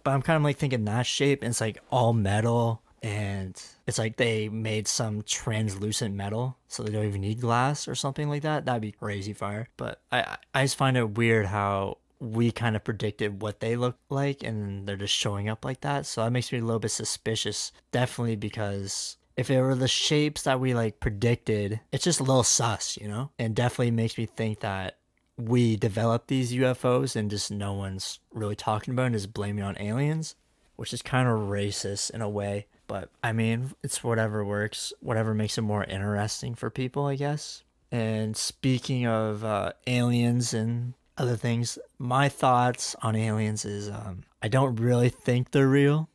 But 0.05 0.11
I'm 0.13 0.23
kind 0.23 0.37
of 0.37 0.43
like 0.43 0.59
thinking 0.59 0.85
that 0.85 1.07
shape 1.07 1.43
and 1.43 1.51
it's 1.51 1.61
like 1.61 1.79
all 1.91 2.13
metal 2.13 2.83
and 3.03 3.61
it's 3.87 3.99
like 3.99 4.17
they 4.17 4.49
made 4.49 4.87
some 4.87 5.23
translucent 5.23 6.15
metal 6.15 6.57
so 6.69 6.83
they 6.83 6.93
don't 6.93 7.05
even 7.07 7.23
need 7.23 7.41
glass 7.41 7.89
or 7.89 7.95
something 7.95 8.29
like 8.29 8.43
that. 8.43 8.65
That'd 8.67 8.83
be 8.83 8.93
crazy 8.93 9.33
fire. 9.33 9.69
But 9.77 10.03
I 10.13 10.21
I- 10.21 10.37
I 10.55 10.65
just 10.65 10.77
find 10.77 10.97
it 10.99 11.17
weird 11.17 11.47
how 11.47 11.99
we 12.23 12.53
kind 12.53 12.77
of 12.77 12.85
predicted 12.85 13.43
what 13.43 13.59
they 13.59 13.75
look 13.75 13.99
like 14.09 14.45
and 14.45 14.87
they're 14.87 14.97
just 14.97 15.15
showing 15.15 15.49
up 15.49 15.65
like 15.65 15.81
that. 15.81 16.07
So 16.07 16.23
that 16.23 16.31
makes 16.31 16.53
me 16.53 16.59
a 16.59 16.65
little 16.65 16.79
bit 16.79 16.93
suspicious. 16.93 17.73
Definitely 17.91 18.37
because 18.37 19.17
if 19.37 19.51
it 19.51 19.61
were 19.61 19.75
the 19.75 19.89
shapes 19.89 20.43
that 20.43 20.61
we 20.61 20.73
like 20.73 21.01
predicted, 21.01 21.81
it's 21.91 22.05
just 22.05 22.21
a 22.21 22.25
little 22.25 22.45
sus, 22.45 22.97
you 22.97 23.09
know? 23.09 23.31
And 23.41 23.57
definitely 23.57 23.91
makes 23.91 24.17
me 24.17 24.27
think 24.27 24.61
that 24.61 24.99
we 25.37 25.75
developed 25.75 26.29
these 26.29 26.53
UFOs 26.53 27.17
and 27.17 27.29
just 27.29 27.51
no 27.51 27.73
one's 27.73 28.21
really 28.33 28.55
talking 28.55 28.95
about 28.95 29.07
and 29.07 29.17
is 29.17 29.27
blaming 29.27 29.65
on 29.65 29.77
aliens, 29.81 30.37
which 30.77 30.93
is 30.93 31.03
kind 31.03 31.27
of 31.27 31.49
racist 31.49 32.13
in 32.13 32.23
a 32.23 32.29
way. 32.29 32.67
But 32.87 33.11
I 33.25 33.33
mean, 33.33 33.73
it's 33.83 34.05
whatever 34.05 34.45
works, 34.45 34.93
whatever 35.01 35.35
makes 35.35 35.59
it 35.59 35.63
more 35.63 35.83
interesting 35.83 36.55
for 36.55 36.71
people, 36.71 37.07
I 37.07 37.17
guess. 37.17 37.65
And 37.91 38.37
speaking 38.37 39.09
of 39.09 39.45
uh, 39.45 39.73
aliens 39.89 40.55
and 40.55 40.95
other 41.19 41.37
things, 41.37 41.79
my 41.99 42.29
thoughts 42.29 42.97
on 43.03 43.17
aliens 43.17 43.65
is 43.65 43.89
um, 43.89 44.23
I 44.43 44.49
don't 44.49 44.77
really 44.77 45.09
think 45.09 45.51
they're 45.51 45.69
real, 45.69 46.09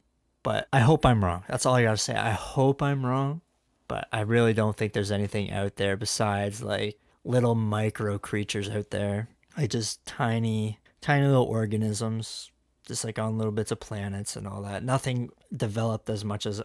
but 0.44 0.68
I 0.74 0.80
hope 0.80 1.06
I'm 1.06 1.24
wrong. 1.24 1.44
That's 1.48 1.66
all 1.66 1.76
I 1.76 1.84
gotta 1.84 1.98
say. 1.98 2.16
I 2.16 2.32
hope 2.32 2.82
I'm 2.82 3.06
wrong, 3.06 3.42
but 3.88 4.08
I 4.12 4.22
really 4.22 4.54
don't 4.54 4.76
think 4.76 4.94
there's 4.94 5.12
anything 5.12 5.52
out 5.52 5.76
there 5.76 5.98
besides 5.98 6.64
like 6.64 7.00
little 7.24 7.56
micro 7.56 8.18
creatures 8.18 8.70
out 8.70 8.90
there, 8.90 9.30
like 9.58 9.70
just 9.70 10.06
tiny, 10.06 10.80
tiny 11.02 11.28
little 11.28 11.44
organisms, 11.44 12.52
just 12.86 13.04
like 13.06 13.20
on 13.20 13.38
little 13.38 13.52
bits 13.52 13.72
of 13.72 13.80
planets 13.80 14.36
and 14.36 14.48
all 14.48 14.62
that. 14.64 14.84
Nothing 14.84 15.30
developed 15.56 16.10
as 16.10 16.26
much 16.26 16.46
as 16.46 16.62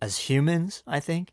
as 0.00 0.18
humans, 0.18 0.82
I 0.86 1.00
think. 1.00 1.32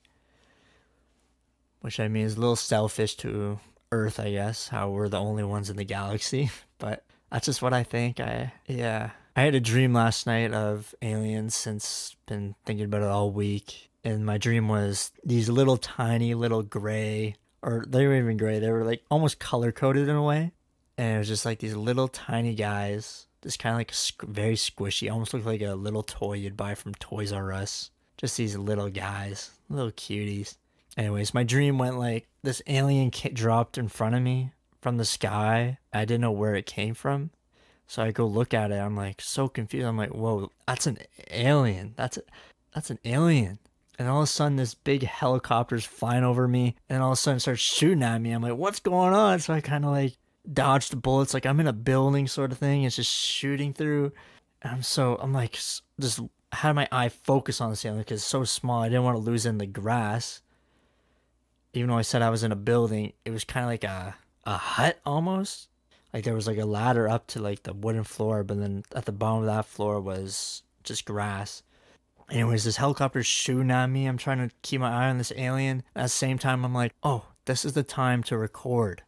Which 1.82 2.00
I 2.00 2.08
mean 2.08 2.26
is 2.26 2.36
a 2.36 2.40
little 2.40 2.56
selfish 2.56 3.16
to 3.18 3.60
Earth, 3.92 4.20
I 4.20 4.32
guess, 4.32 4.70
how 4.70 4.90
we're 4.90 5.10
the 5.10 5.20
only 5.20 5.44
ones 5.44 5.70
in 5.70 5.78
the 5.78 5.84
galaxy. 5.86 6.50
But 6.78 7.04
that's 7.32 7.46
just 7.46 7.62
what 7.62 7.74
I 7.74 7.84
think. 7.84 8.20
I 8.20 8.54
yeah. 8.66 9.12
I 9.36 9.42
had 9.44 9.54
a 9.54 9.60
dream 9.60 9.94
last 9.94 10.26
night 10.26 10.52
of 10.52 10.96
aliens 11.04 11.54
since 11.54 12.16
been 12.26 12.56
thinking 12.66 12.86
about 12.86 13.04
it 13.04 13.08
all 13.08 13.30
week. 13.30 13.92
And 14.04 14.26
my 14.26 14.40
dream 14.40 14.68
was 14.68 15.12
these 15.24 15.48
little 15.48 15.78
tiny 15.78 16.34
little 16.34 16.64
gray 16.64 17.36
or 17.62 17.86
they 17.88 18.08
were 18.08 18.16
even 18.16 18.38
gray, 18.38 18.60
they 18.60 18.72
were 18.72 18.84
like 18.84 19.04
almost 19.10 19.40
color 19.40 19.72
coded 19.72 20.08
in 20.08 20.16
a 20.16 20.24
way. 20.24 20.52
And 20.98 21.16
it 21.16 21.20
was 21.20 21.28
just 21.28 21.46
like 21.46 21.60
these 21.60 21.76
little 21.76 22.08
tiny 22.08 22.54
guys, 22.54 23.28
just 23.42 23.60
kind 23.60 23.74
of 23.74 23.80
like 23.80 23.94
very 24.24 24.56
squishy, 24.56 25.12
almost 25.12 25.34
looked 25.34 25.46
like 25.46 25.62
a 25.62 25.74
little 25.74 26.04
toy 26.04 26.34
you'd 26.34 26.58
buy 26.58 26.76
from 26.76 26.94
Toys 26.96 27.32
R 27.32 27.54
Us. 27.54 27.92
Just 28.18 28.38
these 28.38 28.56
little 28.56 28.90
guys, 28.90 29.52
little 29.70 29.92
cuties. 29.92 30.56
Anyways, 30.98 31.34
my 31.34 31.44
dream 31.44 31.78
went 31.78 31.98
like 31.98 32.28
this 32.44 32.62
alien 32.68 33.12
ki- 33.12 33.30
dropped 33.30 33.78
in 33.78 33.88
front 33.88 34.16
of 34.16 34.22
me 34.22 34.52
from 34.82 34.98
the 34.98 35.06
sky. 35.06 35.78
I 35.94 36.06
didn't 36.06 36.22
know 36.22 36.32
where 36.32 36.56
it 36.56 36.66
came 36.66 36.94
from. 36.94 37.32
So 37.88 38.04
I 38.04 38.12
go 38.12 38.26
look 38.26 38.54
at 38.54 38.72
it. 38.72 38.76
I'm 38.76 38.96
like 38.96 39.22
so 39.22 39.48
confused. 39.48 39.86
I'm 39.86 39.98
like, 39.98 40.14
whoa, 40.14 40.50
that's 40.68 40.88
an 40.88 41.00
alien. 41.30 41.94
That's 41.98 42.18
a, 42.18 42.22
that's 42.74 42.90
an 42.90 43.00
alien. 43.06 43.60
And 44.00 44.08
all 44.08 44.20
of 44.20 44.24
a 44.24 44.28
sudden, 44.28 44.56
this 44.56 44.74
big 44.74 45.04
helicopter's 45.04 45.86
flying 45.86 46.24
over 46.24 46.48
me, 46.48 46.76
and 46.90 47.04
all 47.04 47.12
of 47.12 47.18
a 47.18 47.22
sudden, 47.22 47.40
starts 47.40 47.62
shooting 47.62 48.02
at 48.02 48.20
me. 48.20 48.32
I'm 48.32 48.42
like, 48.42 48.56
what's 48.56 48.80
going 48.80 49.14
on? 49.14 49.40
So 49.40 49.54
I 49.54 49.62
kind 49.62 49.86
of 49.86 49.92
like 49.92 50.16
dodge 50.52 50.90
the 50.90 50.96
bullets, 50.96 51.34
like 51.34 51.46
I'm 51.46 51.60
in 51.60 51.68
a 51.68 51.74
building 51.74 52.28
sort 52.28 52.52
of 52.52 52.58
thing. 52.58 52.84
It's 52.84 52.96
just 52.96 53.12
shooting 53.12 53.74
through. 53.74 54.12
And 54.62 54.74
I'm 54.74 54.84
so 54.84 55.18
I'm 55.22 55.34
like 55.34 55.54
just 56.00 56.20
had 56.52 56.74
my 56.74 56.88
eye 56.92 57.10
focus 57.10 57.62
on 57.62 57.70
this 57.70 57.86
alien 57.86 58.02
because 58.02 58.22
it's 58.22 58.28
so 58.28 58.44
small. 58.44 58.82
I 58.82 58.90
didn't 58.90 59.04
want 59.04 59.18
to 59.18 59.22
lose 59.24 59.46
in 59.46 59.58
the 59.58 59.66
grass. 59.66 60.42
Even 61.74 61.90
though 61.90 61.98
I 61.98 62.02
said 62.02 62.22
I 62.22 62.30
was 62.30 62.44
in 62.44 62.52
a 62.52 62.56
building, 62.58 63.14
it 63.26 63.32
was 63.32 63.44
kind 63.44 63.64
of 63.64 63.70
like 63.70 63.84
a 63.84 64.16
a 64.46 64.58
hut 64.58 65.00
almost. 65.06 65.68
Like 66.14 66.24
there 66.24 66.36
was 66.36 66.48
like 66.48 66.58
a 66.58 66.66
ladder 66.66 67.08
up 67.08 67.28
to 67.28 67.42
like 67.42 67.64
the 67.64 67.74
wooden 67.74 68.04
floor, 68.04 68.44
but 68.44 68.60
then 68.60 68.84
at 68.96 69.06
the 69.06 69.12
bottom 69.12 69.42
of 69.42 69.46
that 69.46 69.66
floor 69.66 70.02
was 70.02 70.64
just 70.84 71.06
grass. 71.06 71.64
Anyways, 72.30 72.64
this 72.64 72.78
helicopter's 72.78 73.28
shooting 73.28 73.72
at 73.72 73.88
me. 73.88 74.06
I'm 74.06 74.18
trying 74.18 74.48
to 74.48 74.54
keep 74.62 74.82
my 74.82 74.90
eye 74.90 75.10
on 75.10 75.18
this 75.18 75.34
alien. 75.36 75.84
At 75.96 76.04
the 76.04 76.10
same 76.10 76.38
time, 76.38 76.64
I'm 76.64 76.74
like, 76.74 76.94
oh, 77.04 77.26
this 77.46 77.66
is 77.66 77.74
the 77.74 77.84
time 77.84 78.24
to 78.24 78.38
record. 78.38 79.04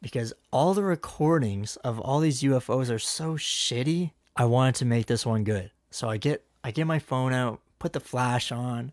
Because 0.00 0.32
all 0.52 0.74
the 0.74 0.84
recordings 0.84 1.76
of 1.76 1.98
all 1.98 2.20
these 2.20 2.42
UFOs 2.42 2.94
are 2.94 2.98
so 2.98 3.34
shitty. 3.34 4.12
I 4.36 4.44
wanted 4.44 4.76
to 4.76 4.84
make 4.84 5.06
this 5.06 5.24
one 5.24 5.44
good. 5.44 5.70
So 5.90 6.08
I 6.08 6.16
get 6.16 6.44
I 6.62 6.70
get 6.70 6.86
my 6.86 6.98
phone 6.98 7.32
out, 7.32 7.60
put 7.78 7.92
the 7.92 8.00
flash 8.00 8.50
on, 8.50 8.92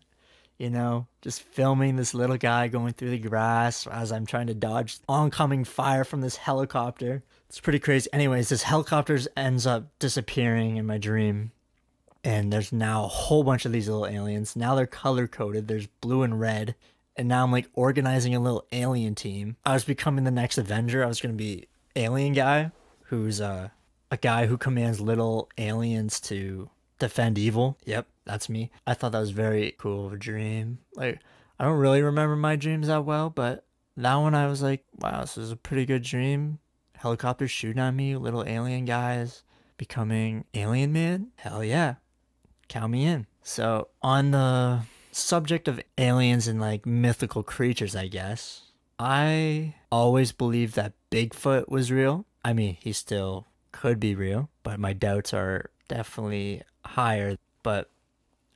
you 0.58 0.70
know, 0.70 1.06
just 1.20 1.42
filming 1.42 1.96
this 1.96 2.14
little 2.14 2.36
guy 2.36 2.68
going 2.68 2.92
through 2.92 3.10
the 3.10 3.18
grass 3.18 3.86
as 3.86 4.12
I'm 4.12 4.26
trying 4.26 4.46
to 4.46 4.54
dodge 4.54 4.98
oncoming 5.08 5.64
fire 5.64 6.04
from 6.04 6.20
this 6.20 6.36
helicopter. 6.36 7.22
It's 7.48 7.60
pretty 7.60 7.78
crazy. 7.78 8.08
Anyways, 8.12 8.48
this 8.48 8.62
helicopter 8.62 9.18
ends 9.36 9.66
up 9.66 9.98
disappearing 9.98 10.76
in 10.76 10.86
my 10.86 10.98
dream 10.98 11.52
and 12.24 12.52
there's 12.52 12.72
now 12.72 13.04
a 13.04 13.08
whole 13.08 13.42
bunch 13.42 13.64
of 13.64 13.72
these 13.72 13.88
little 13.88 14.06
aliens. 14.06 14.54
Now 14.54 14.74
they're 14.74 14.86
color 14.86 15.26
coded. 15.26 15.68
There's 15.68 15.86
blue 15.86 16.22
and 16.22 16.38
red. 16.38 16.74
And 17.16 17.28
now 17.28 17.44
I'm 17.44 17.52
like 17.52 17.68
organizing 17.74 18.34
a 18.34 18.40
little 18.40 18.64
alien 18.72 19.14
team. 19.14 19.56
I 19.64 19.74
was 19.74 19.84
becoming 19.84 20.24
the 20.24 20.30
next 20.30 20.56
Avenger. 20.56 21.04
I 21.04 21.08
was 21.08 21.20
gonna 21.20 21.34
be 21.34 21.66
alien 21.96 22.32
guy, 22.32 22.70
who's 23.06 23.40
uh, 23.40 23.68
a 24.10 24.16
guy 24.16 24.46
who 24.46 24.56
commands 24.56 25.00
little 25.00 25.50
aliens 25.58 26.20
to 26.20 26.70
defend 27.02 27.38
evil. 27.38 27.78
Yep, 27.84 28.06
that's 28.24 28.48
me. 28.48 28.70
I 28.86 28.94
thought 28.94 29.12
that 29.12 29.20
was 29.20 29.30
very 29.30 29.74
cool 29.78 30.06
of 30.06 30.12
a 30.12 30.16
dream. 30.16 30.78
Like 30.94 31.20
I 31.58 31.64
don't 31.64 31.78
really 31.78 32.02
remember 32.02 32.36
my 32.36 32.56
dreams 32.56 32.86
that 32.86 33.04
well, 33.04 33.30
but 33.30 33.64
that 33.96 34.16
one 34.16 34.34
I 34.34 34.46
was 34.46 34.62
like, 34.62 34.84
wow, 34.98 35.20
this 35.20 35.36
is 35.36 35.52
a 35.52 35.56
pretty 35.56 35.84
good 35.84 36.02
dream. 36.02 36.58
Helicopters 36.94 37.50
shooting 37.50 37.82
at 37.82 37.92
me, 37.92 38.16
little 38.16 38.44
alien 38.46 38.84
guys 38.84 39.42
becoming 39.76 40.44
alien 40.54 40.92
man. 40.92 41.28
Hell 41.36 41.64
yeah 41.64 41.96
count 42.72 42.90
me 42.90 43.04
in. 43.04 43.26
So, 43.42 43.88
on 44.02 44.30
the 44.30 44.80
subject 45.10 45.68
of 45.68 45.80
aliens 45.98 46.48
and 46.48 46.60
like 46.60 46.86
mythical 46.86 47.42
creatures, 47.42 47.94
I 47.94 48.08
guess, 48.08 48.62
I 48.98 49.74
always 49.90 50.32
believed 50.32 50.74
that 50.76 50.94
Bigfoot 51.10 51.68
was 51.68 51.92
real. 51.92 52.24
I 52.44 52.52
mean, 52.52 52.78
he 52.80 52.92
still 52.92 53.46
could 53.72 54.00
be 54.00 54.14
real, 54.14 54.48
but 54.62 54.80
my 54.80 54.92
doubts 54.92 55.34
are 55.34 55.70
definitely 55.92 56.62
higher. 56.84 57.36
But 57.62 57.90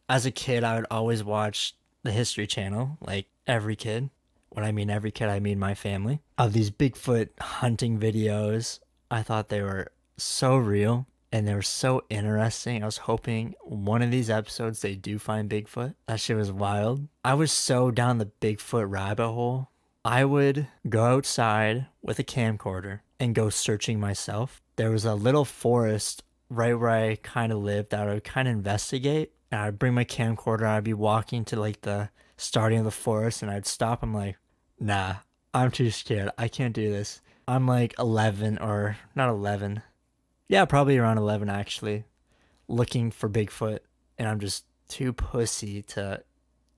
as 0.09 0.27
a 0.27 0.31
kid, 0.31 0.65
I 0.65 0.77
would 0.77 0.87
always 0.91 1.23
watch 1.23 1.75
the 2.03 2.13
History 2.13 2.47
Channel, 2.47 2.99
like 3.01 3.27
every 3.47 3.77
kid. 3.77 4.11
When 4.49 4.65
I 4.65 4.73
mean 4.73 4.89
every 4.89 5.11
kid, 5.11 5.29
I 5.29 5.41
mean 5.41 5.59
my 5.59 5.75
family. 5.75 6.21
Of 6.39 6.53
these 6.53 6.71
Bigfoot 6.71 7.29
hunting 7.41 7.99
videos, 7.99 8.81
I 9.11 9.23
thought 9.23 9.49
they 9.49 9.61
were 9.61 9.93
so 10.17 10.57
real 10.57 11.07
and 11.31 11.47
they 11.47 11.55
were 11.55 11.61
so 11.61 12.05
interesting. 12.09 12.83
I 12.83 12.87
was 12.87 12.99
hoping 12.99 13.55
one 13.63 14.01
of 14.01 14.11
these 14.11 14.31
episodes 14.31 14.81
they 14.81 14.95
do 14.95 15.19
find 15.19 15.51
Bigfoot. 15.51 15.95
That 16.07 16.21
shit 16.21 16.37
was 16.37 16.51
wild. 16.51 17.07
I 17.25 17.35
was 17.35 17.53
so 17.53 17.91
down 17.91 18.19
the 18.19 18.31
Bigfoot 18.41 18.91
rabbit 18.91 19.29
hole. 19.29 19.69
I 20.05 20.25
would 20.25 20.69
go 20.89 21.05
outside 21.05 21.87
with 22.01 22.19
a 22.19 22.25
camcorder 22.25 23.01
and 23.19 23.35
go 23.35 23.51
searching 23.51 24.01
myself. 24.01 24.63
There 24.77 24.91
was 24.91 25.05
a 25.05 25.15
little 25.15 25.45
forest 25.45 26.23
right 26.49 26.75
where 26.75 26.91
I 26.91 27.17
kind 27.17 27.53
of 27.53 27.59
lived 27.59 27.95
I 27.95 28.07
would 28.07 28.25
kind 28.25 28.49
of 28.49 28.53
investigate. 28.53 29.33
And 29.51 29.61
I'd 29.61 29.79
bring 29.79 29.95
my 29.95 30.05
camcorder. 30.05 30.67
I'd 30.67 30.85
be 30.85 30.93
walking 30.93 31.45
to 31.47 31.61
like 31.61 31.83
the 31.83 32.11
starting 32.37 32.81
of 32.81 32.85
the 32.85 32.91
forest 32.91 33.43
and 33.43 33.51
I'd 33.51 33.67
stop. 33.67 34.03
I'm 34.03 34.13
like, 34.13 34.37
nah, 34.79 35.17
I'm 35.55 35.71
too 35.71 35.91
scared. 35.91 36.31
I 36.37 36.49
can't 36.49 36.75
do 36.75 36.91
this. 36.91 37.21
I'm 37.49 37.67
like 37.67 37.95
11 37.99 38.59
or 38.59 38.97
not 39.15 39.29
11. 39.29 39.83
Yeah, 40.49 40.65
probably 40.65 40.99
around 40.99 41.19
11 41.19 41.49
actually, 41.49 42.05
looking 42.69 43.11
for 43.11 43.29
Bigfoot. 43.29 43.81
And 44.19 44.29
I'm 44.29 44.41
just 44.41 44.65
too 44.89 45.13
pussy 45.13 45.83
to 45.83 46.23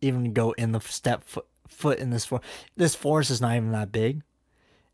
even 0.01 0.33
go 0.33 0.53
in 0.53 0.73
the 0.73 0.81
step 0.81 1.25
foot, 1.25 1.47
foot 1.69 1.99
in 1.99 2.11
this 2.11 2.27
forest. 2.27 2.49
This 2.77 2.95
forest 2.95 3.31
is 3.31 3.41
not 3.41 3.57
even 3.57 3.73
that 3.73 3.93
big. 3.93 4.23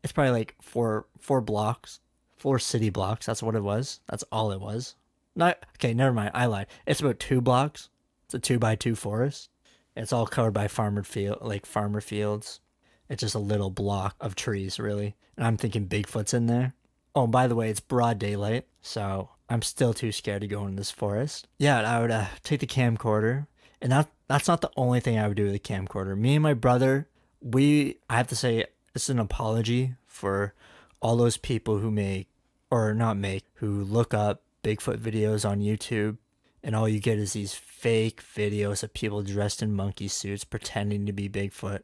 It's 0.02 0.12
probably 0.12 0.32
like 0.32 0.54
four 0.60 1.06
four 1.18 1.40
blocks, 1.40 2.00
four 2.44 2.58
city 2.58 2.90
blocks. 2.90 3.24
That's 3.24 3.42
what 3.42 3.54
it 3.54 3.62
was. 3.62 4.00
That's 4.06 4.22
all 4.30 4.52
it 4.52 4.60
was. 4.60 4.96
Not 5.34 5.64
okay. 5.76 5.94
Never 5.94 6.12
mind. 6.12 6.32
I 6.34 6.44
lied. 6.44 6.66
It's 6.86 7.00
about 7.00 7.18
two 7.18 7.40
blocks. 7.40 7.88
It's 8.26 8.34
a 8.34 8.38
two 8.38 8.58
by 8.58 8.76
two 8.76 8.94
forest. 8.94 9.48
It's 9.96 10.12
all 10.12 10.26
covered 10.26 10.50
by 10.50 10.68
farmer 10.68 11.02
field, 11.02 11.38
like 11.40 11.64
farmer 11.64 12.02
fields. 12.02 12.60
It's 13.08 13.22
just 13.22 13.34
a 13.34 13.38
little 13.38 13.70
block 13.70 14.16
of 14.20 14.34
trees, 14.34 14.78
really. 14.78 15.14
And 15.38 15.46
I'm 15.46 15.56
thinking 15.56 15.88
Bigfoot's 15.88 16.34
in 16.34 16.46
there. 16.46 16.74
Oh, 17.14 17.26
by 17.26 17.46
the 17.46 17.54
way, 17.54 17.70
it's 17.70 17.80
broad 17.80 18.18
daylight, 18.18 18.66
so 18.82 19.30
I'm 19.48 19.62
still 19.62 19.94
too 19.94 20.12
scared 20.12 20.42
to 20.42 20.46
go 20.46 20.66
in 20.66 20.76
this 20.76 20.90
forest. 20.90 21.48
Yeah, 21.56 21.80
I 21.80 22.02
would 22.02 22.10
uh, 22.10 22.26
take 22.42 22.60
the 22.60 22.66
camcorder, 22.66 23.46
and 23.80 23.90
that 23.90 24.10
that's 24.28 24.48
not 24.48 24.60
the 24.60 24.70
only 24.76 25.00
thing 25.00 25.18
I 25.18 25.28
would 25.28 25.38
do 25.38 25.44
with 25.44 25.54
the 25.54 25.58
camcorder. 25.58 26.14
Me 26.14 26.34
and 26.34 26.42
my 26.42 26.52
brother, 26.52 27.08
we 27.40 28.00
I 28.10 28.18
have 28.18 28.28
to 28.28 28.36
say, 28.36 28.66
It's 28.94 29.08
an 29.08 29.18
apology 29.18 29.94
for 30.06 30.52
all 31.00 31.16
those 31.16 31.38
people 31.38 31.78
who 31.78 31.90
make, 31.90 32.28
or 32.74 32.94
not 32.94 33.16
make, 33.16 33.44
who 33.54 33.84
look 33.84 34.12
up 34.12 34.42
Bigfoot 34.62 34.98
videos 34.98 35.48
on 35.48 35.60
YouTube 35.60 36.16
and 36.64 36.74
all 36.74 36.88
you 36.88 36.98
get 36.98 37.18
is 37.18 37.34
these 37.34 37.52
fake 37.54 38.22
videos 38.22 38.82
of 38.82 38.94
people 38.94 39.22
dressed 39.22 39.62
in 39.62 39.74
monkey 39.74 40.08
suits 40.08 40.44
pretending 40.44 41.04
to 41.06 41.12
be 41.12 41.28
Bigfoot. 41.28 41.80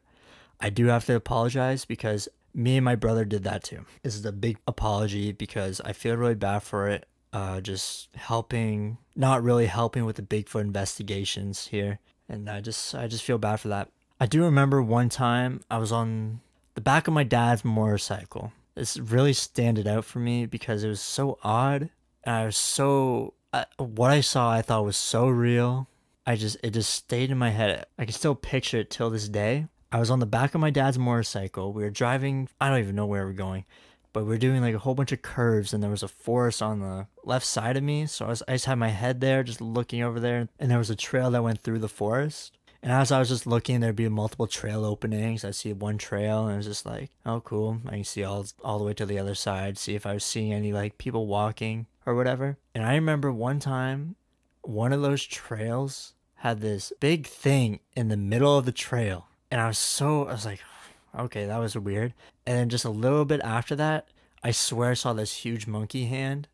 I 0.59 0.69
do 0.69 0.87
have 0.87 1.05
to 1.05 1.15
apologize 1.15 1.85
because 1.85 2.27
me 2.53 2.77
and 2.77 2.85
my 2.85 2.95
brother 2.95 3.23
did 3.23 3.43
that 3.43 3.63
too. 3.63 3.85
This 4.01 4.15
is 4.15 4.25
a 4.25 4.31
big 4.31 4.57
apology 4.67 5.31
because 5.31 5.79
I 5.81 5.93
feel 5.93 6.15
really 6.15 6.35
bad 6.35 6.63
for 6.63 6.89
it. 6.89 7.05
Uh, 7.31 7.61
just 7.61 8.09
helping, 8.15 8.97
not 9.15 9.41
really 9.41 9.67
helping 9.67 10.03
with 10.03 10.17
the 10.17 10.21
Bigfoot 10.21 10.59
investigations 10.59 11.67
here, 11.67 11.99
and 12.27 12.49
I 12.49 12.59
just, 12.59 12.93
I 12.93 13.07
just 13.07 13.23
feel 13.23 13.37
bad 13.37 13.61
for 13.61 13.69
that. 13.69 13.87
I 14.19 14.25
do 14.25 14.43
remember 14.43 14.81
one 14.81 15.07
time 15.07 15.61
I 15.71 15.77
was 15.77 15.93
on 15.93 16.41
the 16.75 16.81
back 16.81 17.07
of 17.07 17.13
my 17.13 17.23
dad's 17.23 17.63
motorcycle. 17.63 18.51
This 18.75 18.97
really 18.97 19.33
standed 19.33 19.87
out 19.87 20.05
for 20.05 20.19
me 20.19 20.45
because 20.45 20.83
it 20.83 20.89
was 20.89 21.01
so 21.01 21.37
odd. 21.43 21.89
And 22.23 22.35
I 22.35 22.45
was 22.45 22.57
so 22.57 23.33
what 23.77 24.11
I 24.11 24.21
saw, 24.21 24.51
I 24.51 24.61
thought 24.61 24.85
was 24.85 24.97
so 24.97 25.27
real. 25.27 25.87
I 26.25 26.35
just 26.35 26.57
it 26.63 26.71
just 26.71 26.93
stayed 26.93 27.31
in 27.31 27.37
my 27.37 27.49
head. 27.49 27.85
I 27.97 28.05
can 28.05 28.13
still 28.13 28.35
picture 28.35 28.79
it 28.79 28.89
till 28.89 29.09
this 29.09 29.27
day. 29.27 29.67
I 29.91 29.99
was 29.99 30.09
on 30.09 30.19
the 30.19 30.25
back 30.25 30.55
of 30.55 30.61
my 30.61 30.69
dad's 30.69 30.97
motorcycle. 30.97 31.73
We 31.73 31.83
were 31.83 31.89
driving. 31.89 32.47
I 32.61 32.69
don't 32.69 32.79
even 32.79 32.95
know 32.95 33.05
where 33.05 33.25
we're 33.25 33.33
going, 33.33 33.65
but 34.13 34.25
we 34.25 34.35
are 34.35 34.39
doing 34.39 34.61
like 34.61 34.75
a 34.75 34.79
whole 34.79 34.95
bunch 34.95 35.11
of 35.11 35.21
curves, 35.21 35.73
and 35.73 35.83
there 35.83 35.89
was 35.89 36.03
a 36.03 36.07
forest 36.07 36.61
on 36.61 36.79
the 36.79 37.07
left 37.25 37.45
side 37.45 37.75
of 37.75 37.83
me. 37.83 38.05
So 38.05 38.25
I, 38.25 38.29
was, 38.29 38.43
I 38.47 38.53
just 38.53 38.65
had 38.65 38.77
my 38.77 38.89
head 38.89 39.19
there, 39.19 39.43
just 39.43 39.59
looking 39.59 40.01
over 40.01 40.19
there, 40.19 40.47
and 40.59 40.71
there 40.71 40.77
was 40.77 40.89
a 40.89 40.95
trail 40.95 41.31
that 41.31 41.43
went 41.43 41.59
through 41.59 41.79
the 41.79 41.89
forest. 41.89 42.57
And 42.83 42.91
as 42.91 43.11
I 43.11 43.19
was 43.19 43.29
just 43.29 43.45
looking, 43.45 43.79
there'd 43.79 43.95
be 43.95 44.09
multiple 44.09 44.47
trail 44.47 44.83
openings. 44.83 45.45
I 45.45 45.51
see 45.51 45.71
one 45.71 45.99
trail, 45.99 46.45
and 46.45 46.53
it 46.53 46.57
was 46.57 46.65
just 46.65 46.85
like, 46.85 47.11
oh, 47.25 47.39
cool. 47.41 47.79
I 47.85 47.91
can 47.91 48.03
see 48.03 48.23
all 48.23 48.45
all 48.63 48.79
the 48.79 48.85
way 48.85 48.93
to 48.95 49.05
the 49.05 49.19
other 49.19 49.35
side. 49.35 49.77
See 49.77 49.93
if 49.95 50.05
I 50.05 50.13
was 50.13 50.23
seeing 50.23 50.51
any 50.51 50.73
like 50.73 50.97
people 50.97 51.27
walking 51.27 51.85
or 52.05 52.15
whatever. 52.15 52.57
And 52.73 52.83
I 52.83 52.95
remember 52.95 53.31
one 53.31 53.59
time, 53.59 54.15
one 54.63 54.93
of 54.93 55.01
those 55.01 55.23
trails 55.23 56.13
had 56.37 56.61
this 56.61 56.91
big 56.99 57.27
thing 57.27 57.79
in 57.95 58.07
the 58.07 58.17
middle 58.17 58.57
of 58.57 58.65
the 58.65 58.71
trail. 58.71 59.27
And 59.51 59.61
I 59.61 59.67
was 59.67 59.77
so, 59.77 60.25
I 60.25 60.31
was 60.31 60.45
like, 60.45 60.61
okay, 61.17 61.45
that 61.45 61.57
was 61.59 61.75
weird. 61.75 62.13
And 62.47 62.57
then 62.57 62.69
just 62.69 62.85
a 62.85 62.89
little 62.89 63.25
bit 63.25 63.41
after 63.41 63.75
that, 63.75 64.07
I 64.43 64.51
swear 64.51 64.91
I 64.91 64.95
saw 64.95 65.13
this 65.13 65.33
huge 65.33 65.67
monkey 65.67 66.05
hand 66.05 66.47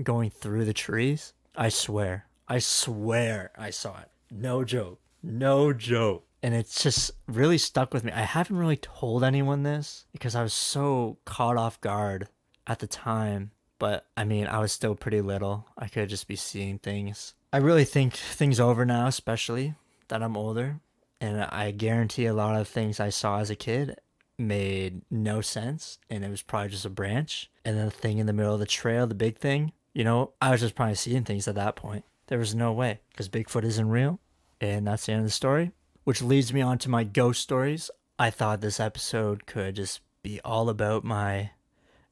going 0.00 0.30
through 0.30 0.64
the 0.64 0.72
trees. 0.72 1.32
I 1.56 1.70
swear. 1.70 2.26
I 2.46 2.60
swear 2.60 3.50
I 3.58 3.70
saw 3.70 3.98
it. 3.98 4.10
No 4.30 4.62
joke. 4.62 5.00
No 5.22 5.72
joke. 5.72 6.24
And 6.42 6.54
it's 6.54 6.82
just 6.82 7.10
really 7.26 7.58
stuck 7.58 7.92
with 7.92 8.04
me. 8.04 8.12
I 8.12 8.22
haven't 8.22 8.56
really 8.56 8.76
told 8.76 9.24
anyone 9.24 9.62
this 9.62 10.06
because 10.12 10.36
I 10.36 10.42
was 10.42 10.52
so 10.52 11.18
caught 11.24 11.56
off 11.56 11.80
guard 11.80 12.28
at 12.66 12.78
the 12.78 12.86
time 12.86 13.50
but 13.78 14.06
I 14.16 14.24
mean, 14.24 14.46
I 14.46 14.58
was 14.58 14.72
still 14.72 14.94
pretty 14.94 15.20
little. 15.20 15.66
I 15.76 15.88
could 15.88 16.08
just 16.08 16.28
be 16.28 16.36
seeing 16.36 16.78
things. 16.78 17.34
I 17.52 17.58
really 17.58 17.84
think 17.84 18.14
things 18.14 18.60
over 18.60 18.84
now, 18.84 19.06
especially 19.06 19.74
that 20.08 20.22
I'm 20.22 20.36
older. 20.36 20.80
And 21.20 21.42
I 21.42 21.70
guarantee 21.70 22.26
a 22.26 22.34
lot 22.34 22.60
of 22.60 22.68
things 22.68 23.00
I 23.00 23.10
saw 23.10 23.40
as 23.40 23.50
a 23.50 23.56
kid 23.56 23.98
made 24.38 25.02
no 25.10 25.40
sense. 25.40 25.98
And 26.10 26.24
it 26.24 26.30
was 26.30 26.42
probably 26.42 26.70
just 26.70 26.84
a 26.84 26.90
branch. 26.90 27.50
And 27.64 27.76
then 27.76 27.86
the 27.86 27.90
thing 27.90 28.18
in 28.18 28.26
the 28.26 28.32
middle 28.32 28.54
of 28.54 28.60
the 28.60 28.66
trail, 28.66 29.06
the 29.06 29.14
big 29.14 29.38
thing, 29.38 29.72
you 29.94 30.04
know, 30.04 30.32
I 30.40 30.50
was 30.50 30.60
just 30.60 30.74
probably 30.74 30.94
seeing 30.94 31.24
things 31.24 31.48
at 31.48 31.54
that 31.54 31.76
point. 31.76 32.04
There 32.28 32.38
was 32.38 32.54
no 32.54 32.72
way 32.72 33.00
because 33.10 33.28
Bigfoot 33.28 33.64
isn't 33.64 33.88
real. 33.88 34.20
And 34.60 34.86
that's 34.86 35.06
the 35.06 35.12
end 35.12 35.20
of 35.20 35.26
the 35.26 35.32
story, 35.32 35.72
which 36.04 36.22
leads 36.22 36.52
me 36.52 36.60
on 36.60 36.78
to 36.78 36.88
my 36.88 37.04
ghost 37.04 37.42
stories. 37.42 37.90
I 38.18 38.30
thought 38.30 38.60
this 38.60 38.80
episode 38.80 39.46
could 39.46 39.76
just 39.76 40.00
be 40.22 40.40
all 40.44 40.68
about 40.68 41.04
my 41.04 41.50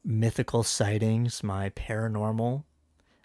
mythical 0.03 0.63
sightings, 0.63 1.43
my 1.43 1.69
paranormal, 1.71 2.63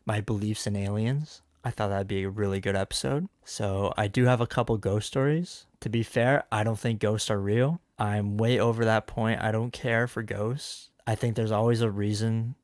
my 0.07 0.21
beliefs 0.21 0.67
in 0.67 0.77
aliens. 0.77 1.43
I 1.62 1.71
thought 1.71 1.89
that'd 1.89 2.09
be 2.09 2.23
a 2.23 2.30
really 2.30 2.61
good 2.61 2.76
episode. 2.76 3.28
So 3.45 3.93
I 3.97 4.09
do 4.09 4.25
have 4.25 4.41
a 4.41 4.47
couple 4.47 4.78
ghost 4.78 5.06
stories. 5.06 5.67
To 5.80 5.91
be 5.91 6.02
fair, 6.02 6.45
I 6.50 6.65
don't 6.65 6.78
think 6.78 7.00
ghosts 7.00 7.30
are 7.30 7.41
real. 7.41 7.80
I'm 7.99 8.39
way 8.39 8.59
over 8.59 8.85
that 8.87 9.06
point. 9.06 9.43
I 9.43 9.52
don't 9.52 9.73
care 9.73 10.06
for 10.06 10.23
ghosts. 10.23 10.89
I 11.06 11.15
think 11.15 11.37
there's 11.37 11.52
always 11.52 11.83
a 11.83 11.91
reason 11.91 12.54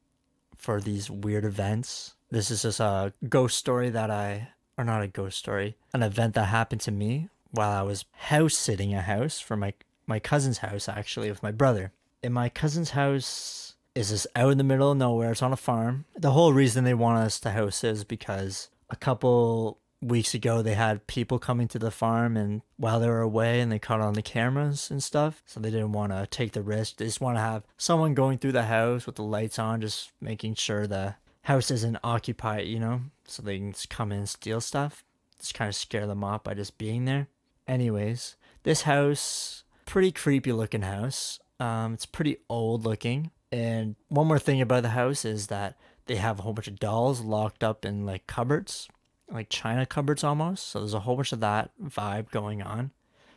for 0.57 0.81
these 0.81 1.11
weird 1.11 1.45
events. 1.45 2.15
This 2.31 2.51
is 2.51 2.63
just 2.63 2.81
a 2.81 3.13
ghost 3.29 3.59
story 3.59 3.91
that 3.91 4.11
I, 4.11 4.49
or 4.77 4.85
not 4.85 5.03
a 5.03 5.09
ghost 5.09 5.39
story, 5.39 5.77
an 5.93 6.03
event 6.03 6.35
that 6.35 6.45
happened 6.45 6.81
to 6.83 6.91
me 6.91 7.29
while 7.51 7.73
I 7.73 7.83
was 7.83 8.05
house 8.13 8.55
sitting 8.57 8.95
a 8.95 9.01
house 9.01 9.41
for 9.41 9.57
my 9.57 9.75
my 10.07 10.19
cousin's 10.21 10.59
house 10.59 10.89
actually 10.89 11.31
with 11.31 11.43
my 11.43 11.51
brother. 11.51 11.93
In 12.23 12.33
my 12.33 12.49
cousin's 12.49 12.91
house, 12.91 13.75
is 13.97 14.11
this 14.11 14.27
out 14.37 14.53
in 14.53 14.59
the 14.59 14.65
middle 14.65 14.93
of 14.93 14.99
nowhere. 14.99 15.33
It's 15.33 15.43
on 15.43 15.53
a 15.53 15.57
farm. 15.57 16.05
The 16.15 16.33
whole 16.33 16.53
reason 16.53 16.85
they 16.85 16.95
want 16.95 17.19
us 17.19 17.41
to 17.41 17.51
house 17.51 17.83
is 17.83 18.05
because 18.05 18.69
a 18.91 18.97
couple 18.97 19.79
weeks 20.03 20.35
ago 20.35 20.61
they 20.61 20.75
had 20.75 21.07
people 21.07 21.39
coming 21.39 21.67
to 21.67 21.79
the 21.79 21.91
farm 21.91 22.37
and 22.37 22.61
while 22.77 23.01
they 23.01 23.09
were 23.09 23.23
away 23.23 23.61
and 23.61 23.73
they 23.73 23.79
caught 23.79 24.01
on 24.01 24.13
the 24.13 24.23
cameras 24.23 24.91
and 24.91 25.03
stuff 25.03 25.43
so 25.47 25.59
they 25.59 25.71
didn't 25.71 25.93
want 25.93 26.13
to 26.13 26.27
take 26.27 26.53
the 26.53 26.61
risk 26.61 26.99
they 26.99 27.07
just 27.07 27.21
want 27.21 27.35
to 27.35 27.41
have 27.41 27.63
someone 27.79 28.13
going 28.13 28.37
through 28.37 28.53
the 28.53 28.65
house 28.65 29.07
with 29.07 29.15
the 29.15 29.23
lights 29.23 29.59
on 29.59 29.81
just 29.81 30.13
making 30.21 30.55
sure 30.55 30.87
the 30.87 31.15
house 31.47 31.71
isn't 31.71 31.99
occupied 32.03 32.67
you 32.67 32.81
know 32.81 33.01
so 33.25 33.41
they 33.41 33.59
can 33.59 33.73
just 33.73 33.89
come 33.89 34.13
in 34.13 34.19
and 34.19 34.29
steal 34.29 34.61
stuff. 34.61 35.05
Just 35.39 35.55
kind 35.55 35.69
of 35.69 35.75
scare 35.75 36.07
them 36.07 36.25
off 36.25 36.45
by 36.45 36.55
just 36.55 36.79
being 36.79 37.05
there. 37.05 37.29
Anyways 37.67 38.37
this 38.63 38.83
house 38.83 39.63
pretty 39.85 40.13
creepy 40.13 40.53
looking 40.53 40.83
house. 40.83 41.39
Um, 41.61 41.95
it's 41.95 42.05
pretty 42.05 42.39
old 42.51 42.85
looking. 42.85 43.31
And 43.53 43.95
one 44.09 44.27
more 44.27 44.41
thing 44.41 44.61
about 44.61 44.83
the 44.83 44.91
house 44.91 45.25
is 45.25 45.47
that 45.47 45.79
they 46.07 46.17
have 46.17 46.39
a 46.39 46.43
whole 46.43 46.53
bunch 46.53 46.69
of 46.69 46.81
dolls 46.81 47.21
locked 47.21 47.63
up 47.63 47.85
in 47.85 48.05
like 48.05 48.27
cupboards, 48.27 48.89
like 49.31 49.49
china 49.49 49.87
cupboards 49.87 50.25
almost. 50.25 50.67
So 50.67 50.81
there's 50.81 50.95
a 50.95 51.01
whole 51.01 51.17
bunch 51.17 51.33
of 51.33 51.41
that 51.41 51.71
vibe 51.83 52.31
going 52.31 52.61
on. 52.61 52.91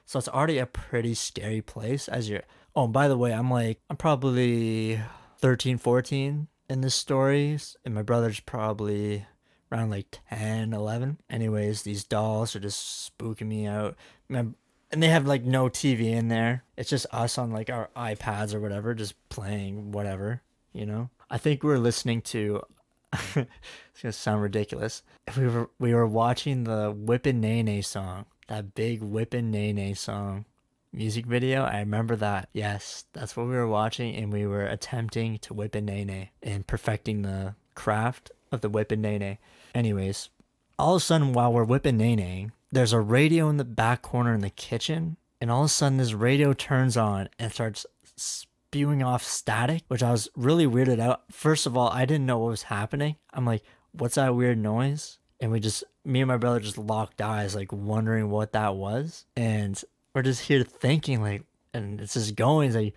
So 0.06 0.18
it's 0.18 0.28
already 0.28 0.58
a 0.58 0.66
pretty 0.66 1.14
scary 1.14 1.62
place 1.62 2.08
as 2.08 2.30
you're 2.30 2.42
Oh, 2.76 2.88
by 2.88 3.08
the 3.08 3.18
way, 3.18 3.34
I'm 3.34 3.52
like 3.52 3.80
I'm 3.90 3.98
probably 3.98 5.00
13, 5.38 5.78
14 5.78 6.48
in 6.70 6.82
this 6.82 6.96
story 6.96 7.58
and 7.84 7.96
my 7.96 8.04
brother's 8.04 8.40
probably 8.40 9.26
around 9.72 9.90
like 9.90 10.20
10, 10.30 10.74
11. 10.74 11.18
Anyways, 11.30 11.82
these 11.82 12.04
dolls 12.04 12.56
are 12.56 12.60
just 12.60 13.12
spooking 13.18 13.48
me 13.48 13.66
out. 13.66 13.96
And 14.30 14.56
they 14.92 15.08
have 15.08 15.28
like 15.28 15.44
no 15.44 15.70
TV 15.70 16.12
in 16.12 16.28
there. 16.28 16.64
It's 16.78 16.90
just 16.90 17.08
us 17.12 17.38
on 17.38 17.52
like 17.52 17.70
our 17.70 17.90
iPads 17.96 18.54
or 18.54 18.60
whatever, 18.60 18.94
just 18.94 19.16
playing 19.30 19.92
whatever, 19.92 20.42
you 20.74 20.86
know. 20.86 21.10
I 21.30 21.38
think 21.38 21.64
we 21.64 21.70
were 21.70 21.80
listening 21.80 22.22
to. 22.24 22.64
it's 23.14 24.02
gonna 24.02 24.12
sound 24.12 24.42
ridiculous. 24.42 25.04
We 25.38 25.48
were 25.48 25.70
we 25.80 25.94
were 25.94 26.08
watching 26.08 26.64
the 26.64 26.92
Whippin' 26.92 27.42
Nae 27.42 27.62
Nae 27.62 27.82
song, 27.82 28.26
that 28.48 28.74
big 28.76 29.02
Whippin' 29.02 29.52
Nae 29.52 29.72
Nae 29.72 29.94
song 29.94 30.46
music 30.92 31.26
video. 31.26 31.64
I 31.64 31.80
remember 31.80 32.16
that. 32.18 32.50
Yes, 32.54 33.06
that's 33.14 33.36
what 33.38 33.48
we 33.48 33.54
were 33.54 33.68
watching, 33.68 34.16
and 34.16 34.32
we 34.32 34.46
were 34.46 34.66
attempting 34.66 35.38
to 35.40 35.54
whip 35.54 35.76
a 35.76 35.82
nae 35.82 36.04
nae 36.04 36.32
and 36.42 36.68
perfecting 36.68 37.22
the 37.22 37.56
craft 37.76 38.32
of 38.52 38.62
the 38.62 38.70
whippin' 38.70 39.02
nae 39.02 39.18
nae. 39.18 39.38
Anyways, 39.74 40.30
all 40.78 40.96
of 40.96 41.02
a 41.02 41.06
sudden, 41.06 41.34
while 41.34 41.54
we're 41.54 41.64
whipping 41.64 41.98
nae 41.98 42.16
nae, 42.16 42.48
there's 42.72 42.94
a 42.94 43.00
radio 43.00 43.50
in 43.50 43.58
the 43.58 43.66
back 43.66 44.02
corner 44.02 44.34
in 44.34 44.42
the 44.42 44.50
kitchen, 44.50 45.18
and 45.40 45.50
all 45.50 45.62
of 45.62 45.68
a 45.68 45.70
sudden 45.70 45.98
this 45.98 46.14
radio 46.14 46.54
turns 46.54 46.98
on 46.98 47.30
and 47.38 47.52
starts 47.52 47.86
spewing 48.16 49.02
off 49.02 49.24
static, 49.24 49.84
which 49.88 50.04
I 50.04 50.12
was 50.12 50.30
really 50.36 50.66
weirded 50.66 51.00
out. 51.00 51.24
First 51.32 51.66
of 51.66 51.78
all, 51.78 51.90
I 51.90 52.06
didn't 52.06 52.26
know 52.26 52.38
what 52.40 52.50
was 52.50 52.64
happening. 52.64 53.16
I'm 53.34 53.46
like, 53.46 53.64
what's 53.92 54.16
that 54.16 54.36
weird 54.36 54.58
noise? 54.58 55.18
And 55.40 55.52
we 55.52 55.60
just, 55.60 55.84
me 56.04 56.22
and 56.22 56.28
my 56.28 56.38
brother 56.38 56.60
just 56.60 56.78
locked 56.78 57.22
eyes, 57.22 57.56
like 57.56 57.72
wondering 57.72 58.30
what 58.30 58.52
that 58.52 58.76
was. 58.76 59.26
And 59.36 59.82
we're 60.20 60.24
just 60.24 60.42
here 60.42 60.66
thinking, 60.66 61.22
like, 61.22 61.44
and 61.74 62.02
it's 62.02 62.16
just 62.16 62.36
going, 62.36 62.68
it's 62.68 62.76
like, 62.76 62.94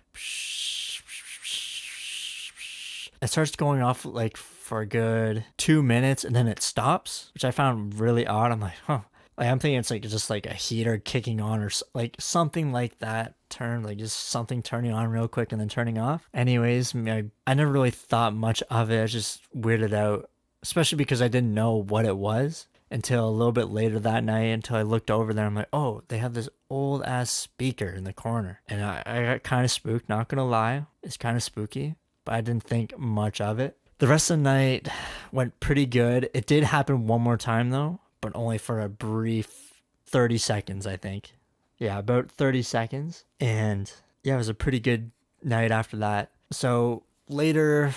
it 3.21 3.27
starts 3.27 3.55
going 3.55 3.81
off 3.81 4.03
like 4.03 4.35
for 4.35 4.81
a 4.81 4.85
good 4.85 5.45
two 5.55 5.81
minutes 5.81 6.25
and 6.25 6.35
then 6.35 6.49
it 6.49 6.61
stops, 6.61 7.31
which 7.33 7.45
I 7.45 7.51
found 7.51 7.97
really 7.97 8.27
odd. 8.27 8.51
I'm 8.51 8.59
like, 8.59 8.73
huh, 8.85 8.99
like 9.37 9.47
I'm 9.47 9.57
thinking 9.57 9.79
it's 9.79 9.89
like 9.89 10.01
just 10.01 10.29
like 10.29 10.45
a 10.45 10.53
heater 10.53 10.97
kicking 10.97 11.39
on 11.39 11.61
or 11.61 11.69
like 11.93 12.17
something 12.19 12.73
like 12.73 12.99
that 12.99 13.35
turn 13.47 13.83
like 13.83 13.99
just 13.99 14.17
something 14.17 14.61
turning 14.61 14.91
on 14.91 15.09
real 15.09 15.29
quick 15.29 15.53
and 15.53 15.61
then 15.61 15.69
turning 15.69 15.97
off. 15.97 16.27
Anyways, 16.33 16.93
I, 16.93 17.23
I 17.47 17.53
never 17.53 17.71
really 17.71 17.91
thought 17.91 18.35
much 18.35 18.61
of 18.63 18.91
it. 18.91 19.01
I 19.01 19.05
just 19.05 19.39
weirded 19.55 19.93
out, 19.93 20.29
especially 20.61 20.97
because 20.97 21.21
I 21.21 21.29
didn't 21.29 21.53
know 21.53 21.75
what 21.75 22.03
it 22.03 22.17
was 22.17 22.67
until 22.93 23.27
a 23.27 23.31
little 23.31 23.51
bit 23.51 23.69
later 23.69 23.99
that 23.99 24.23
night 24.23 24.43
until 24.43 24.77
I 24.77 24.83
looked 24.83 25.11
over 25.11 25.33
there. 25.33 25.45
I'm 25.45 25.55
like, 25.55 25.67
oh, 25.73 26.03
they 26.07 26.19
have 26.19 26.33
this 26.33 26.49
old 26.69 27.03
ass 27.03 27.29
speaker 27.29 27.89
in 27.89 28.05
the 28.05 28.13
corner. 28.13 28.61
And 28.67 28.83
I, 28.83 29.03
I 29.05 29.23
got 29.23 29.43
kind 29.43 29.65
of 29.65 29.71
spooked, 29.71 30.07
not 30.07 30.29
gonna 30.29 30.45
lie. 30.45 30.85
It's 31.01 31.17
kind 31.17 31.35
of 31.35 31.43
spooky, 31.43 31.95
but 32.23 32.35
I 32.35 32.41
didn't 32.41 32.63
think 32.63 32.97
much 32.97 33.41
of 33.41 33.59
it. 33.59 33.77
The 33.97 34.07
rest 34.07 34.31
of 34.31 34.37
the 34.37 34.43
night 34.43 34.87
went 35.33 35.59
pretty 35.59 35.85
good. 35.85 36.29
It 36.33 36.45
did 36.45 36.63
happen 36.63 37.07
one 37.07 37.21
more 37.21 37.37
time 37.37 37.71
though 37.71 37.99
but 38.23 38.31
only 38.35 38.57
for 38.57 38.79
a 38.79 38.87
brief 38.87 39.73
30 40.07 40.37
seconds, 40.37 40.87
I 40.87 40.95
think. 40.95 41.33
Yeah, 41.77 41.99
about 41.99 42.31
30 42.31 42.61
seconds. 42.61 43.25
And 43.41 43.91
yeah, 44.23 44.35
it 44.35 44.37
was 44.37 44.47
a 44.47 44.53
pretty 44.53 44.79
good 44.79 45.11
night 45.43 45.71
after 45.71 45.97
that. 45.97 46.31
So 46.49 47.03
later 47.27 47.93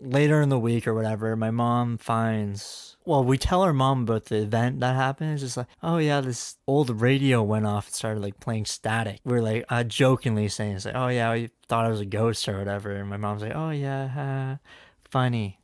later 0.00 0.40
in 0.40 0.48
the 0.48 0.58
week 0.58 0.86
or 0.86 0.94
whatever, 0.94 1.36
my 1.36 1.50
mom 1.50 1.98
finds 1.98 2.96
well, 3.06 3.22
we 3.22 3.38
tell 3.38 3.62
our 3.62 3.72
mom 3.72 4.02
about 4.02 4.26
the 4.26 4.38
event 4.38 4.80
that 4.80 4.96
happened. 4.96 5.32
It's 5.32 5.42
just 5.42 5.56
like, 5.56 5.68
oh 5.80 5.98
yeah, 5.98 6.20
this 6.20 6.56
old 6.66 7.00
radio 7.00 7.40
went 7.40 7.64
off 7.64 7.86
and 7.86 7.94
started 7.94 8.20
like 8.20 8.40
playing 8.40 8.66
static. 8.66 9.20
We 9.24 9.34
are 9.34 9.42
like 9.42 9.64
uh, 9.68 9.84
jokingly 9.84 10.48
saying, 10.48 10.76
it's 10.76 10.84
like, 10.86 10.96
oh 10.96 11.06
yeah, 11.06 11.32
we 11.32 11.50
thought 11.68 11.86
it 11.86 11.90
was 11.90 12.00
a 12.00 12.04
ghost 12.04 12.48
or 12.48 12.58
whatever. 12.58 12.90
And 12.90 13.08
my 13.08 13.16
mom's 13.16 13.42
like, 13.42 13.54
oh 13.54 13.70
yeah, 13.70 14.58
uh, 14.58 14.68
funny. 15.08 15.60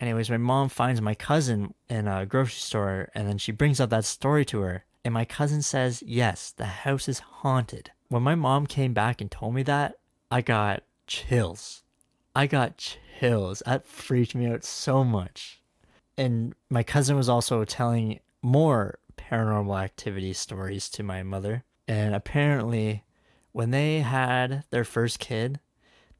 Anyways, 0.00 0.30
my 0.30 0.38
mom 0.38 0.68
finds 0.68 1.00
my 1.00 1.16
cousin 1.16 1.74
in 1.88 2.06
a 2.06 2.24
grocery 2.24 2.60
store 2.60 3.10
and 3.12 3.28
then 3.28 3.36
she 3.36 3.52
brings 3.52 3.80
up 3.80 3.90
that 3.90 4.04
story 4.04 4.44
to 4.46 4.60
her. 4.60 4.84
And 5.04 5.12
my 5.12 5.24
cousin 5.24 5.62
says, 5.62 6.02
yes, 6.06 6.52
the 6.56 6.66
house 6.66 7.08
is 7.08 7.18
haunted. 7.18 7.90
When 8.08 8.22
my 8.22 8.36
mom 8.36 8.66
came 8.66 8.94
back 8.94 9.20
and 9.20 9.30
told 9.30 9.54
me 9.54 9.64
that, 9.64 9.96
I 10.30 10.42
got 10.42 10.84
chills. 11.08 11.82
I 12.34 12.46
got 12.46 12.76
chills. 13.18 13.62
That 13.66 13.86
freaked 13.86 14.34
me 14.34 14.46
out 14.46 14.64
so 14.64 15.02
much. 15.04 15.60
And 16.16 16.54
my 16.68 16.82
cousin 16.82 17.16
was 17.16 17.28
also 17.28 17.64
telling 17.64 18.20
more 18.42 18.98
paranormal 19.16 19.80
activity 19.82 20.32
stories 20.32 20.88
to 20.90 21.02
my 21.02 21.22
mother. 21.22 21.64
And 21.88 22.14
apparently, 22.14 23.04
when 23.52 23.70
they 23.70 24.00
had 24.00 24.64
their 24.70 24.84
first 24.84 25.18
kid, 25.18 25.60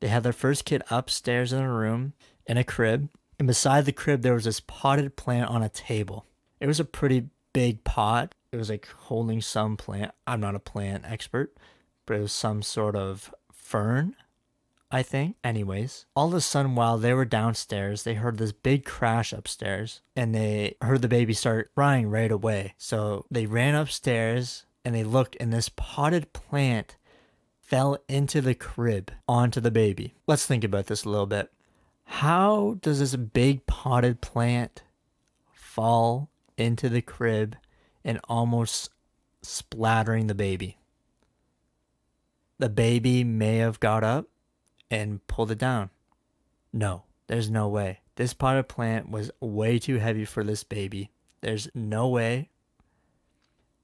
they 0.01 0.09
had 0.09 0.23
their 0.23 0.33
first 0.33 0.65
kid 0.65 0.83
upstairs 0.91 1.53
in 1.53 1.63
a 1.63 1.73
room 1.73 2.15
in 2.47 2.57
a 2.57 2.65
crib. 2.65 3.09
And 3.39 3.47
beside 3.47 3.85
the 3.85 3.93
crib, 3.93 4.23
there 4.23 4.35
was 4.35 4.45
this 4.45 4.61
potted 4.61 5.17
plant 5.17 5.49
on 5.49 5.63
a 5.63 5.69
table. 5.69 6.27
It 6.59 6.67
was 6.67 6.81
a 6.81 6.85
pretty 6.85 7.29
big 7.53 7.85
pot. 7.85 8.35
It 8.53 8.57
was 8.57 8.69
like 8.69 8.89
holding 8.89 9.41
some 9.41 9.77
plant. 9.77 10.13
I'm 10.27 10.41
not 10.41 10.55
a 10.55 10.61
plant 10.61 11.05
expert, 11.07 11.57
but 12.05 12.17
it 12.17 12.21
was 12.21 12.33
some 12.33 12.63
sort 12.63 12.97
of 12.97 13.33
fern 13.53 14.17
I 14.93 15.03
think. 15.03 15.37
Anyways, 15.45 16.07
all 16.17 16.29
of 16.29 16.35
a 16.35 16.41
sudden, 16.41 16.75
while 16.75 16.99
they 16.99 17.15
were 17.15 17.25
downstairs, 17.25 18.03
they 18.03 18.15
heard 18.15 18.39
this 18.39 18.53
big 18.53 18.85
crash 18.85 19.33
upstairs 19.33 20.01
and 20.17 20.35
they 20.35 20.77
heard 20.83 21.03
the 21.03 21.09
baby 21.09 21.33
start 21.33 21.71
crying 21.75 22.11
right 22.11 22.33
away. 22.33 22.75
So 22.77 23.25
they 23.31 23.47
ran 23.47 23.75
upstairs 23.75 24.67
and 24.85 24.95
they 24.95 25.05
looked, 25.05 25.37
and 25.39 25.53
this 25.53 25.69
potted 25.69 26.33
plant 26.33 26.97
fell 27.61 27.99
into 28.09 28.41
the 28.41 28.55
crib 28.55 29.13
onto 29.29 29.61
the 29.61 29.71
baby. 29.71 30.15
Let's 30.27 30.47
think 30.47 30.65
about 30.65 30.87
this 30.87 31.05
a 31.05 31.09
little 31.09 31.27
bit. 31.27 31.53
How 32.05 32.79
does 32.81 32.99
this 32.99 33.15
big 33.15 33.67
potted 33.67 34.21
plant 34.21 34.83
fall 35.53 36.31
into 36.57 36.89
the 36.89 37.03
crib 37.03 37.57
and 38.03 38.19
almost 38.25 38.91
splattering 39.43 40.27
the 40.27 40.35
baby? 40.35 40.79
The 42.59 42.71
baby 42.71 43.23
may 43.23 43.59
have 43.59 43.79
got 43.81 44.03
up 44.03 44.30
and 44.91 45.27
pulled 45.27 45.51
it 45.51 45.59
down. 45.59 45.91
No, 46.73 47.05
there's 47.27 47.51
no 47.51 47.69
way. 47.69 48.01
This 48.17 48.35
potted 48.35 48.69
plant 48.69 49.11
was 49.11 49.31
way 49.41 49.79
too 49.79 49.99
heavy 49.99 50.25
for 50.25 50.45
this 50.45 50.65
baby. 50.65 51.11
There's 51.41 51.69
no 51.75 52.09
way. 52.09 52.51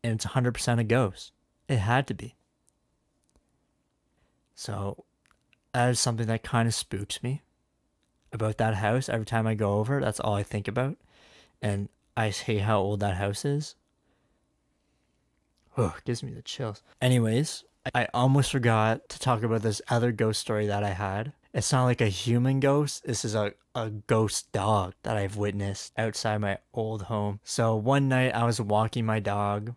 And 0.02 0.14
it's 0.14 0.26
100% 0.26 0.78
a 0.78 0.84
ghost. 0.84 1.32
It 1.68 1.78
had 1.78 2.06
to 2.08 2.14
be. 2.14 2.36
So, 4.54 5.04
that 5.72 5.90
is 5.90 6.00
something 6.00 6.26
that 6.26 6.42
kind 6.42 6.66
of 6.66 6.74
spooks 6.74 7.22
me 7.22 7.42
about 8.32 8.58
that 8.58 8.74
house. 8.74 9.08
Every 9.08 9.26
time 9.26 9.46
I 9.46 9.54
go 9.54 9.74
over, 9.74 10.00
that's 10.00 10.20
all 10.20 10.34
I 10.34 10.42
think 10.42 10.68
about. 10.68 10.96
And 11.60 11.88
I 12.16 12.30
see 12.30 12.58
how 12.58 12.80
old 12.80 13.00
that 13.00 13.16
house 13.16 13.44
is. 13.44 13.74
Oh, 15.76 15.94
gives 16.04 16.22
me 16.22 16.32
the 16.32 16.42
chills. 16.42 16.82
Anyways, 17.02 17.64
I 17.94 18.09
almost 18.12 18.53
forgot 18.53 19.09
to 19.09 19.18
talk 19.18 19.42
about 19.42 19.62
this 19.62 19.83
other 19.88 20.12
ghost 20.12 20.40
story 20.40 20.66
that 20.66 20.83
I 20.83 20.90
had. 20.90 21.33
It's 21.55 21.72
not 21.72 21.85
like 21.85 22.01
a 22.01 22.09
human 22.09 22.61
ghost. 22.61 23.05
This 23.07 23.25
is 23.25 23.35
a, 23.35 23.55
a 23.75 23.90
ghost 23.90 24.53
dog 24.53 24.94
that 25.05 25.16
I've 25.16 25.37
witnessed 25.37 25.92
outside 25.96 26.38
my 26.38 26.59
old 26.75 27.03
home. 27.03 27.40
So 27.44 27.75
one 27.77 28.09
night 28.09 28.35
I 28.35 28.44
was 28.44 28.61
walking 28.61 29.07
my 29.07 29.20
dog 29.20 29.75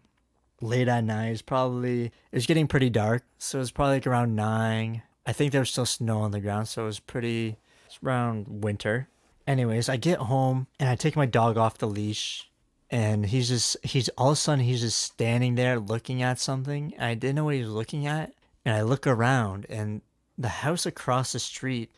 late 0.62 0.88
at 0.88 1.06
night. 1.06 1.30
It's 1.30 1.42
probably, 1.42 2.06
it 2.06 2.14
was 2.34 2.46
getting 2.46 2.68
pretty 2.68 2.90
dark. 2.90 3.24
So 3.38 3.60
it 3.60 3.62
was 3.62 3.72
probably 3.72 3.96
like 3.96 4.08
around 4.08 4.36
nine. 4.36 5.04
I 5.26 5.32
think 5.32 5.52
there 5.52 5.62
was 5.62 5.72
still 5.72 5.86
snow 5.86 6.20
on 6.20 6.32
the 6.32 6.42
ground. 6.42 6.68
So 6.68 6.84
it 6.84 6.88
was 6.88 7.00
pretty, 7.00 7.58
it's 7.86 8.00
around 8.04 8.64
winter. 8.64 9.08
Anyways, 9.48 9.88
I 9.88 9.98
get 9.98 10.20
home 10.20 10.68
and 10.80 10.90
I 10.90 10.96
take 10.96 11.16
my 11.16 11.26
dog 11.26 11.58
off 11.58 11.78
the 11.78 11.88
leash 11.88 12.49
and 12.92 13.28
he's 13.28 13.50
just 13.50 13.78
he's 13.84 14.10
all 14.10 14.30
of 14.30 14.34
a 14.34 14.36
sudden 14.36 14.64
he's 14.64 14.82
just 14.82 15.00
standing 15.00 15.56
there 15.56 15.80
looking 15.80 16.22
at 16.22 16.40
something 16.40 16.94
i 17.00 17.14
didn't 17.14 17.36
know 17.36 17.46
what 17.46 17.56
he 17.56 17.62
was 17.62 17.70
looking 17.70 18.08
at 18.08 18.34
and 18.66 18.76
i 18.76 18.82
look 18.82 19.06
around 19.06 19.66
and 19.70 20.02
the 20.38 20.50
house 20.50 20.86
across 20.86 21.32
the 21.34 21.40
street 21.40 21.92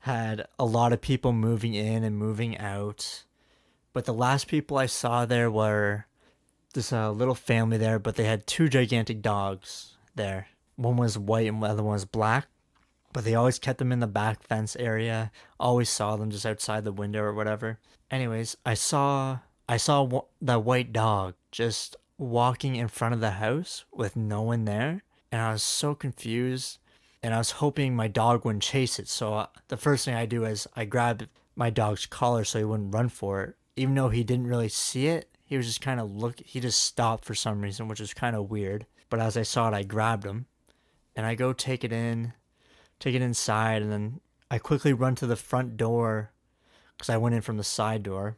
had 0.00 0.46
a 0.58 0.64
lot 0.64 0.92
of 0.92 1.00
people 1.00 1.32
moving 1.32 1.74
in 1.74 2.04
and 2.04 2.16
moving 2.16 2.58
out 2.58 3.24
but 3.92 4.04
the 4.04 4.12
last 4.12 4.46
people 4.48 4.76
i 4.76 4.86
saw 4.86 5.24
there 5.24 5.50
were 5.50 6.06
this 6.74 6.92
uh, 6.92 7.10
little 7.10 7.34
family 7.34 7.78
there 7.78 7.98
but 7.98 8.16
they 8.16 8.24
had 8.24 8.46
two 8.46 8.68
gigantic 8.68 9.22
dogs 9.22 9.96
there. 10.14 10.48
One 10.76 10.96
was 10.96 11.16
white 11.16 11.46
and 11.46 11.62
the 11.62 11.68
other 11.68 11.82
one 11.82 11.94
was 11.94 12.04
black 12.04 12.48
but 13.12 13.24
they 13.24 13.36
always 13.36 13.60
kept 13.60 13.78
them 13.78 13.92
in 13.92 14.00
the 14.00 14.08
back 14.08 14.42
fence 14.42 14.76
area 14.76 15.30
always 15.58 15.88
saw 15.88 16.16
them 16.16 16.30
just 16.30 16.44
outside 16.44 16.84
the 16.84 16.92
window 16.92 17.22
or 17.22 17.32
whatever. 17.32 17.78
Anyways 18.10 18.56
i 18.66 18.74
saw 18.74 19.38
I 19.68 19.76
saw 19.78 20.22
that 20.42 20.64
white 20.64 20.92
dog 20.92 21.34
just 21.50 21.96
walking 22.18 22.76
in 22.76 22.88
front 22.88 23.14
of 23.14 23.20
the 23.20 23.32
house 23.32 23.84
with 23.92 24.16
no 24.16 24.42
one 24.42 24.64
there, 24.66 25.04
and 25.32 25.40
I 25.40 25.52
was 25.52 25.62
so 25.62 25.94
confused. 25.94 26.78
And 27.22 27.32
I 27.32 27.38
was 27.38 27.52
hoping 27.52 27.96
my 27.96 28.06
dog 28.06 28.44
wouldn't 28.44 28.62
chase 28.62 28.98
it. 28.98 29.08
So 29.08 29.32
uh, 29.32 29.46
the 29.68 29.78
first 29.78 30.04
thing 30.04 30.14
I 30.14 30.26
do 30.26 30.44
is 30.44 30.66
I 30.76 30.84
grab 30.84 31.26
my 31.56 31.70
dog's 31.70 32.04
collar 32.04 32.44
so 32.44 32.58
he 32.58 32.66
wouldn't 32.66 32.92
run 32.92 33.08
for 33.08 33.42
it. 33.42 33.54
Even 33.76 33.94
though 33.94 34.10
he 34.10 34.22
didn't 34.22 34.46
really 34.46 34.68
see 34.68 35.06
it, 35.06 35.30
he 35.46 35.56
was 35.56 35.66
just 35.66 35.80
kind 35.80 36.00
of 36.00 36.14
look. 36.14 36.40
He 36.40 36.60
just 36.60 36.82
stopped 36.82 37.24
for 37.24 37.34
some 37.34 37.62
reason, 37.62 37.88
which 37.88 38.00
was 38.00 38.12
kind 38.12 38.36
of 38.36 38.50
weird. 38.50 38.84
But 39.08 39.20
as 39.20 39.38
I 39.38 39.42
saw 39.42 39.68
it, 39.68 39.74
I 39.74 39.84
grabbed 39.84 40.26
him, 40.26 40.46
and 41.16 41.24
I 41.24 41.34
go 41.34 41.54
take 41.54 41.82
it 41.82 41.92
in, 41.92 42.34
take 43.00 43.14
it 43.14 43.22
inside, 43.22 43.80
and 43.80 43.90
then 43.90 44.20
I 44.50 44.58
quickly 44.58 44.92
run 44.92 45.14
to 45.16 45.26
the 45.26 45.34
front 45.34 45.78
door 45.78 46.32
because 46.96 47.08
I 47.08 47.16
went 47.16 47.34
in 47.34 47.40
from 47.40 47.56
the 47.56 47.64
side 47.64 48.02
door 48.02 48.36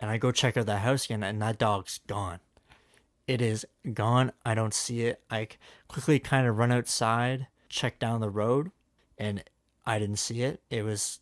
and 0.00 0.10
I 0.10 0.18
go 0.18 0.30
check 0.30 0.56
out 0.56 0.66
that 0.66 0.80
house 0.80 1.04
again, 1.04 1.22
and 1.22 1.40
that 1.42 1.58
dog's 1.58 2.00
gone. 2.06 2.40
It 3.26 3.42
is 3.42 3.66
gone. 3.92 4.32
I 4.44 4.54
don't 4.54 4.74
see 4.74 5.02
it. 5.02 5.22
I 5.30 5.48
quickly 5.86 6.18
kind 6.18 6.46
of 6.46 6.56
run 6.56 6.72
outside, 6.72 7.48
check 7.68 7.98
down 7.98 8.20
the 8.20 8.30
road, 8.30 8.70
and 9.18 9.42
I 9.84 9.98
didn't 9.98 10.16
see 10.16 10.42
it. 10.42 10.62
It 10.70 10.82
was, 10.82 11.20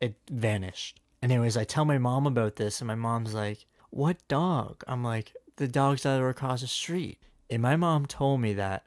it 0.00 0.14
vanished. 0.30 1.00
Anyways, 1.22 1.56
I 1.56 1.64
tell 1.64 1.84
my 1.84 1.98
mom 1.98 2.26
about 2.26 2.56
this, 2.56 2.80
and 2.80 2.88
my 2.88 2.94
mom's 2.94 3.34
like, 3.34 3.66
What 3.90 4.26
dog? 4.26 4.82
I'm 4.88 5.04
like, 5.04 5.32
The 5.56 5.68
dogs 5.68 6.02
that 6.02 6.20
are 6.20 6.28
across 6.28 6.62
the 6.62 6.66
street. 6.66 7.18
And 7.50 7.62
my 7.62 7.76
mom 7.76 8.06
told 8.06 8.40
me 8.40 8.54
that 8.54 8.84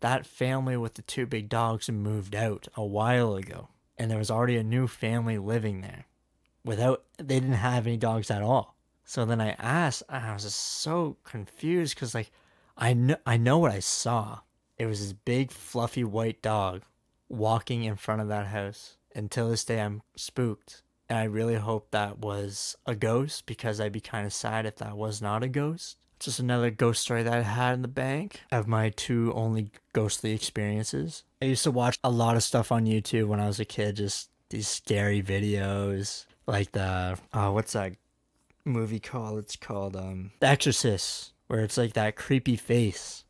that 0.00 0.26
family 0.26 0.76
with 0.76 0.94
the 0.94 1.02
two 1.02 1.26
big 1.26 1.48
dogs 1.48 1.90
moved 1.90 2.34
out 2.34 2.66
a 2.74 2.84
while 2.84 3.36
ago, 3.36 3.68
and 3.98 4.10
there 4.10 4.18
was 4.18 4.30
already 4.30 4.56
a 4.56 4.64
new 4.64 4.88
family 4.88 5.36
living 5.36 5.82
there 5.82 6.06
without 6.64 7.04
they 7.18 7.40
didn't 7.40 7.52
have 7.52 7.86
any 7.86 7.96
dogs 7.96 8.30
at 8.30 8.42
all. 8.42 8.76
So 9.04 9.24
then 9.24 9.40
I 9.40 9.56
asked, 9.58 10.02
and 10.08 10.24
I 10.24 10.32
was 10.32 10.44
just 10.44 10.60
so 10.60 11.16
confused 11.24 11.94
because 11.94 12.14
like 12.14 12.30
I 12.76 12.94
know 12.94 13.16
I 13.26 13.36
know 13.36 13.58
what 13.58 13.72
I 13.72 13.80
saw. 13.80 14.40
It 14.78 14.86
was 14.86 15.00
this 15.00 15.12
big 15.12 15.50
fluffy 15.50 16.04
white 16.04 16.40
dog 16.42 16.82
walking 17.28 17.84
in 17.84 17.96
front 17.96 18.22
of 18.22 18.28
that 18.28 18.46
house. 18.46 18.96
Until 19.14 19.50
this 19.50 19.64
day, 19.64 19.80
I'm 19.80 20.02
spooked, 20.16 20.82
and 21.08 21.18
I 21.18 21.24
really 21.24 21.56
hope 21.56 21.90
that 21.90 22.18
was 22.18 22.76
a 22.86 22.94
ghost 22.94 23.46
because 23.46 23.80
I'd 23.80 23.92
be 23.92 24.00
kind 24.00 24.26
of 24.26 24.32
sad 24.32 24.66
if 24.66 24.76
that 24.76 24.96
was 24.96 25.20
not 25.20 25.42
a 25.42 25.48
ghost. 25.48 25.96
Just 26.20 26.38
another 26.38 26.70
ghost 26.70 27.02
story 27.02 27.22
that 27.22 27.32
I 27.32 27.42
had 27.42 27.74
in 27.74 27.82
the 27.82 27.88
bank 27.88 28.42
of 28.52 28.68
my 28.68 28.90
two 28.90 29.32
only 29.34 29.70
ghostly 29.92 30.32
experiences. 30.32 31.24
I 31.42 31.46
used 31.46 31.64
to 31.64 31.70
watch 31.70 31.98
a 32.04 32.10
lot 32.10 32.36
of 32.36 32.42
stuff 32.42 32.70
on 32.70 32.84
YouTube 32.84 33.26
when 33.26 33.40
I 33.40 33.46
was 33.46 33.58
a 33.58 33.64
kid, 33.64 33.96
just 33.96 34.30
these 34.50 34.68
scary 34.68 35.22
videos 35.22 36.26
like 36.46 36.72
the 36.72 37.18
uh, 37.32 37.50
what's 37.50 37.72
that 37.72 37.94
movie 38.64 39.00
called? 39.00 39.38
It's 39.38 39.56
called 39.56 39.96
um, 39.96 40.32
The 40.40 40.48
Exorcist, 40.48 41.32
where 41.46 41.60
it's 41.60 41.76
like 41.76 41.94
that 41.94 42.16
creepy 42.16 42.56
face. 42.56 43.24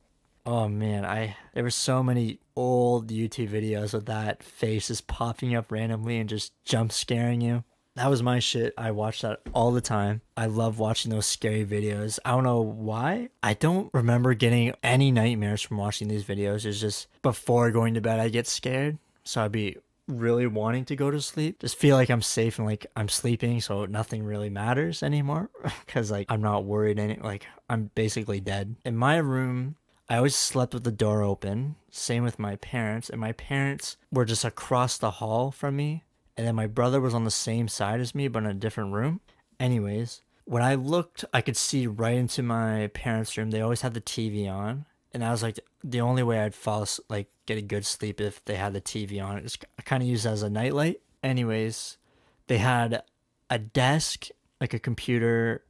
Oh 0.47 0.69
man, 0.69 1.05
I 1.05 1.37
there 1.55 1.65
were 1.65 1.71
so 1.71 2.03
many 2.03 2.39
old 2.57 3.09
YouTube 3.09 3.49
videos 3.49 3.95
of 3.95 4.07
that 4.07 4.43
face 4.43 4.89
just 4.89 5.07
popping 5.07 5.55
up 5.55 5.71
randomly 5.71 6.19
and 6.19 6.29
just 6.29 6.53
jump 6.65 6.93
scaring 6.93 7.41
you. 7.41 7.65
That 7.97 8.09
was 8.09 8.23
my 8.23 8.39
shit. 8.39 8.73
I 8.79 8.93
watched 8.93 9.23
that 9.23 9.41
all 9.53 9.73
the 9.73 9.81
time. 9.81 10.23
I 10.37 10.47
love 10.47 10.79
watching 10.79 11.11
those 11.11 11.27
scary 11.27 11.67
videos. 11.67 12.19
I 12.25 12.31
don't 12.31 12.45
know 12.45 12.61
why. 12.61 13.31
I 13.43 13.55
don't 13.55 13.91
remember 13.93 14.33
getting 14.33 14.73
any 14.83 15.11
nightmares 15.11 15.61
from 15.61 15.77
watching 15.77 16.09
these 16.09 16.25
videos. 16.25 16.65
It's 16.65 16.81
just 16.81 17.09
before 17.21 17.71
going 17.71 17.95
to 17.95 18.01
bed, 18.01 18.21
I 18.21 18.29
get 18.29 18.47
scared. 18.47 18.99
So 19.25 19.45
I'd 19.45 19.53
be 19.53 19.77
really 20.11 20.47
wanting 20.47 20.85
to 20.87 20.97
go 20.97 21.11
to 21.11 21.21
sleep. 21.21 21.61
Just 21.61 21.77
feel 21.77 21.97
like 21.97 22.11
I'm 22.11 22.23
safe 22.23 22.59
and 22.59 22.67
like 22.67 22.87
I'm 22.97 23.09
sleeping, 23.09 23.61
so 23.61 23.87
nothing 23.87 24.25
really 24.25 24.51
matters 24.51 25.03
anymore. 25.03 25.51
Cause 25.87 26.11
like 26.11 26.27
I'm 26.29 26.43
not 26.43 26.65
worried 26.65 26.99
any 26.99 27.17
like 27.17 27.47
I'm 27.69 27.91
basically 27.95 28.41
dead. 28.41 28.77
In 28.85 28.97
my 28.97 29.17
room, 29.17 29.77
I 30.11 30.17
always 30.17 30.35
slept 30.35 30.75
with 30.75 30.83
the 30.83 30.91
door 30.91 31.23
open. 31.23 31.77
Same 31.89 32.25
with 32.25 32.39
my 32.39 32.57
parents. 32.57 33.09
And 33.09 33.21
my 33.21 33.31
parents 33.33 33.97
were 34.11 34.25
just 34.25 34.45
across 34.45 34.99
the 34.99 35.13
hall 35.13 35.53
from 35.53 35.77
me. 35.77 36.03
And 36.37 36.45
then 36.47 36.57
my 36.57 36.67
brother 36.67 37.01
was 37.01 37.15
on 37.15 37.25
the 37.25 37.31
same 37.31 37.69
side 37.69 38.01
as 38.01 38.15
me, 38.15 38.27
but 38.27 38.43
in 38.43 38.51
a 38.51 38.55
different 38.55 38.93
room. 38.93 39.21
Anyways, 39.61 40.23
when 40.47 40.65
I 40.65 40.75
looked, 40.75 41.25
I 41.33 41.43
could 41.43 41.57
see 41.57 41.87
right 41.87 42.17
into 42.17 42.43
my 42.43 42.89
parents' 42.89 43.37
room. 43.37 43.53
They 43.53 43.61
always 43.61 43.83
had 43.83 43.95
the 43.95 44.01
TV 44.01 44.51
on. 44.51 44.87
And 45.13 45.25
I 45.25 45.31
was 45.31 45.43
like 45.43 45.59
the 45.83 46.01
only 46.01 46.23
way 46.23 46.41
I'd 46.41 46.55
fall, 46.55 46.87
like, 47.09 47.29
get 47.47 47.59
a 47.59 47.63
good 47.63 47.85
sleep 47.85 48.21
if 48.21 48.45
they 48.45 48.57
had 48.57 48.73
the 48.73 48.81
TV 48.81 49.23
on. 49.25 49.39
It's 49.39 49.59
kind 49.85 50.03
of 50.03 50.09
used 50.09 50.27
as 50.27 50.43
a 50.43 50.51
nightlight. 50.51 51.01
Anyways, 51.23 51.97
they 52.47 52.59
had 52.59 53.03
a 53.49 53.59
desk, 53.59 54.29
like 54.61 54.73
a 54.73 54.79
computer 54.79 55.65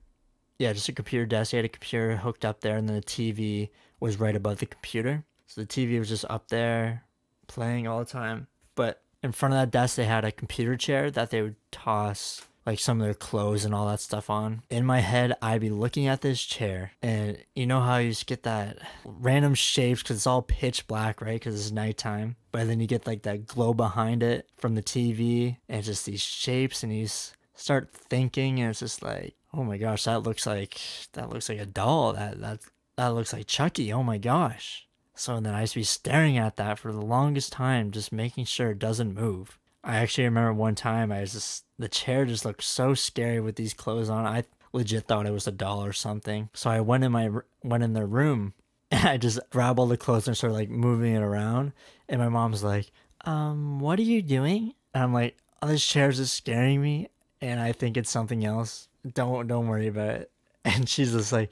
yeah, 0.60 0.74
just 0.74 0.90
a 0.90 0.92
computer 0.92 1.24
desk. 1.24 1.52
They 1.52 1.56
had 1.56 1.64
a 1.64 1.70
computer 1.70 2.16
hooked 2.18 2.44
up 2.44 2.60
there, 2.60 2.76
and 2.76 2.86
then 2.86 2.96
the 2.96 3.02
TV 3.02 3.70
was 3.98 4.20
right 4.20 4.36
above 4.36 4.58
the 4.58 4.66
computer. 4.66 5.24
So 5.46 5.62
the 5.62 5.66
TV 5.66 5.98
was 5.98 6.10
just 6.10 6.26
up 6.28 6.48
there, 6.48 7.04
playing 7.46 7.88
all 7.88 7.98
the 7.98 8.04
time. 8.04 8.46
But 8.74 9.02
in 9.22 9.32
front 9.32 9.54
of 9.54 9.60
that 9.60 9.70
desk, 9.70 9.96
they 9.96 10.04
had 10.04 10.26
a 10.26 10.30
computer 10.30 10.76
chair 10.76 11.10
that 11.12 11.30
they 11.30 11.40
would 11.40 11.56
toss 11.72 12.42
like 12.66 12.78
some 12.78 13.00
of 13.00 13.04
their 13.04 13.14
clothes 13.14 13.64
and 13.64 13.74
all 13.74 13.88
that 13.88 14.00
stuff 14.00 14.28
on. 14.28 14.62
In 14.70 14.84
my 14.84 15.00
head, 15.00 15.34
I'd 15.40 15.60
be 15.60 15.70
looking 15.70 16.06
at 16.06 16.20
this 16.20 16.42
chair, 16.42 16.92
and 17.02 17.38
you 17.54 17.66
know 17.66 17.80
how 17.80 17.96
you 17.96 18.10
just 18.10 18.26
get 18.26 18.42
that 18.42 18.78
random 19.04 19.54
shapes 19.54 20.02
because 20.02 20.16
it's 20.16 20.26
all 20.26 20.42
pitch 20.42 20.86
black, 20.86 21.20
right? 21.20 21.40
Because 21.40 21.58
it's 21.58 21.72
nighttime. 21.72 22.36
But 22.52 22.66
then 22.66 22.80
you 22.80 22.86
get 22.86 23.06
like 23.06 23.22
that 23.22 23.46
glow 23.46 23.72
behind 23.74 24.22
it 24.22 24.48
from 24.56 24.74
the 24.74 24.82
TV, 24.82 25.56
and 25.68 25.84
just 25.84 26.06
these 26.06 26.22
shapes, 26.22 26.82
and 26.82 26.94
you 26.94 27.08
start 27.54 27.92
thinking, 27.92 28.60
and 28.60 28.70
it's 28.70 28.80
just 28.80 29.02
like, 29.02 29.34
oh 29.54 29.64
my 29.64 29.78
gosh, 29.78 30.04
that 30.04 30.22
looks 30.22 30.46
like 30.46 30.80
that 31.12 31.30
looks 31.30 31.48
like 31.48 31.58
a 31.58 31.66
doll. 31.66 32.12
That 32.12 32.40
that 32.40 32.60
that 32.96 33.08
looks 33.08 33.32
like 33.32 33.46
Chucky. 33.46 33.92
Oh 33.92 34.02
my 34.02 34.18
gosh. 34.18 34.86
So 35.14 35.38
then 35.38 35.54
I 35.54 35.66
to 35.66 35.74
be 35.74 35.84
staring 35.84 36.38
at 36.38 36.56
that 36.56 36.78
for 36.78 36.92
the 36.92 37.02
longest 37.02 37.52
time, 37.52 37.90
just 37.90 38.10
making 38.10 38.46
sure 38.46 38.70
it 38.70 38.78
doesn't 38.78 39.14
move. 39.14 39.58
I 39.82 39.96
actually 39.96 40.24
remember 40.24 40.52
one 40.52 40.74
time 40.74 41.10
I 41.10 41.20
was 41.20 41.32
just 41.32 41.64
the 41.78 41.88
chair 41.88 42.24
just 42.24 42.44
looked 42.44 42.62
so 42.62 42.94
scary 42.94 43.40
with 43.40 43.56
these 43.56 43.74
clothes 43.74 44.10
on. 44.10 44.26
I 44.26 44.44
legit 44.72 45.06
thought 45.06 45.26
it 45.26 45.32
was 45.32 45.46
a 45.46 45.52
doll 45.52 45.84
or 45.84 45.92
something. 45.92 46.50
So 46.54 46.70
I 46.70 46.80
went 46.80 47.04
in 47.04 47.12
my 47.12 47.30
went 47.62 47.82
in 47.82 47.94
their 47.94 48.06
room 48.06 48.54
and 48.90 49.08
I 49.08 49.16
just 49.16 49.40
grabbed 49.50 49.78
all 49.78 49.86
the 49.86 49.96
clothes 49.96 50.26
and 50.26 50.36
started 50.36 50.54
like 50.54 50.70
moving 50.70 51.14
it 51.14 51.22
around. 51.22 51.72
And 52.08 52.20
my 52.20 52.28
mom's 52.28 52.62
like, 52.62 52.90
"Um, 53.24 53.80
what 53.80 53.98
are 53.98 54.02
you 54.02 54.22
doing?" 54.22 54.74
And 54.94 55.04
I'm 55.04 55.14
like, 55.14 55.36
"Oh, 55.62 55.68
this 55.68 55.86
chair's 55.86 56.18
just 56.18 56.34
scaring 56.34 56.82
me, 56.82 57.08
and 57.40 57.60
I 57.60 57.72
think 57.72 57.96
it's 57.96 58.10
something 58.10 58.44
else. 58.44 58.88
Don't 59.14 59.46
don't 59.46 59.68
worry 59.68 59.88
about 59.88 60.16
it." 60.16 60.30
And 60.64 60.86
she's 60.86 61.12
just 61.12 61.32
like, 61.32 61.50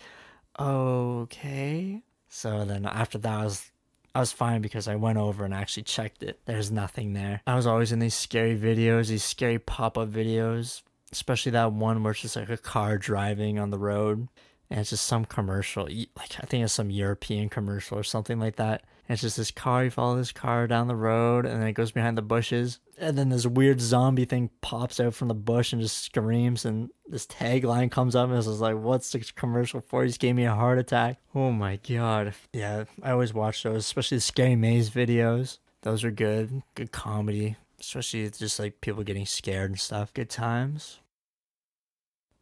"Okay." 0.60 2.02
So 2.28 2.64
then 2.66 2.84
after 2.84 3.16
that, 3.18 3.40
I 3.40 3.44
was 3.44 3.70
I 4.14 4.20
was 4.20 4.32
fine 4.32 4.62
because 4.62 4.88
I 4.88 4.96
went 4.96 5.18
over 5.18 5.44
and 5.44 5.54
actually 5.54 5.84
checked 5.84 6.22
it. 6.22 6.40
There's 6.44 6.70
nothing 6.70 7.12
there. 7.12 7.42
I 7.46 7.54
was 7.54 7.66
always 7.66 7.92
in 7.92 7.98
these 7.98 8.14
scary 8.14 8.58
videos, 8.58 9.08
these 9.08 9.22
scary 9.22 9.58
pop 9.58 9.96
up 9.96 10.10
videos, 10.10 10.82
especially 11.12 11.52
that 11.52 11.72
one 11.72 12.02
where 12.02 12.12
it's 12.12 12.22
just 12.22 12.36
like 12.36 12.50
a 12.50 12.56
car 12.56 12.98
driving 12.98 13.58
on 13.58 13.70
the 13.70 13.78
road 13.78 14.28
and 14.70 14.80
it's 14.80 14.90
just 14.90 15.06
some 15.06 15.24
commercial. 15.24 15.84
Like, 15.84 16.36
I 16.40 16.46
think 16.46 16.64
it's 16.64 16.72
some 16.72 16.90
European 16.90 17.48
commercial 17.48 17.98
or 17.98 18.02
something 18.02 18.38
like 18.38 18.56
that. 18.56 18.82
It's 19.08 19.22
just 19.22 19.38
this 19.38 19.50
car, 19.50 19.84
you 19.84 19.90
follow 19.90 20.16
this 20.16 20.32
car 20.32 20.66
down 20.66 20.86
the 20.86 20.94
road 20.94 21.46
and 21.46 21.60
then 21.60 21.68
it 21.68 21.72
goes 21.72 21.92
behind 21.92 22.18
the 22.18 22.22
bushes. 22.22 22.78
And 22.98 23.16
then 23.16 23.30
this 23.30 23.46
weird 23.46 23.80
zombie 23.80 24.26
thing 24.26 24.50
pops 24.60 25.00
out 25.00 25.14
from 25.14 25.28
the 25.28 25.34
bush 25.34 25.72
and 25.72 25.80
just 25.80 26.02
screams. 26.02 26.64
And 26.66 26.90
this 27.06 27.26
tagline 27.26 27.90
comes 27.90 28.14
up 28.14 28.28
and 28.28 28.38
it's 28.38 28.46
like, 28.46 28.76
what's 28.76 29.10
this 29.10 29.30
commercial 29.30 29.80
for? 29.80 30.02
He 30.02 30.08
just 30.08 30.20
gave 30.20 30.34
me 30.34 30.44
a 30.44 30.54
heart 30.54 30.78
attack. 30.78 31.18
Oh 31.34 31.52
my 31.52 31.76
God. 31.76 32.34
Yeah, 32.52 32.84
I 33.02 33.12
always 33.12 33.32
watch 33.32 33.62
those, 33.62 33.78
especially 33.78 34.18
the 34.18 34.22
Scary 34.22 34.56
Maze 34.56 34.90
videos. 34.90 35.58
Those 35.82 36.04
are 36.04 36.10
good. 36.10 36.62
Good 36.74 36.92
comedy. 36.92 37.56
Especially 37.80 38.28
just 38.28 38.58
like 38.58 38.80
people 38.80 39.04
getting 39.04 39.24
scared 39.24 39.70
and 39.70 39.80
stuff. 39.80 40.12
Good 40.12 40.28
times. 40.28 40.98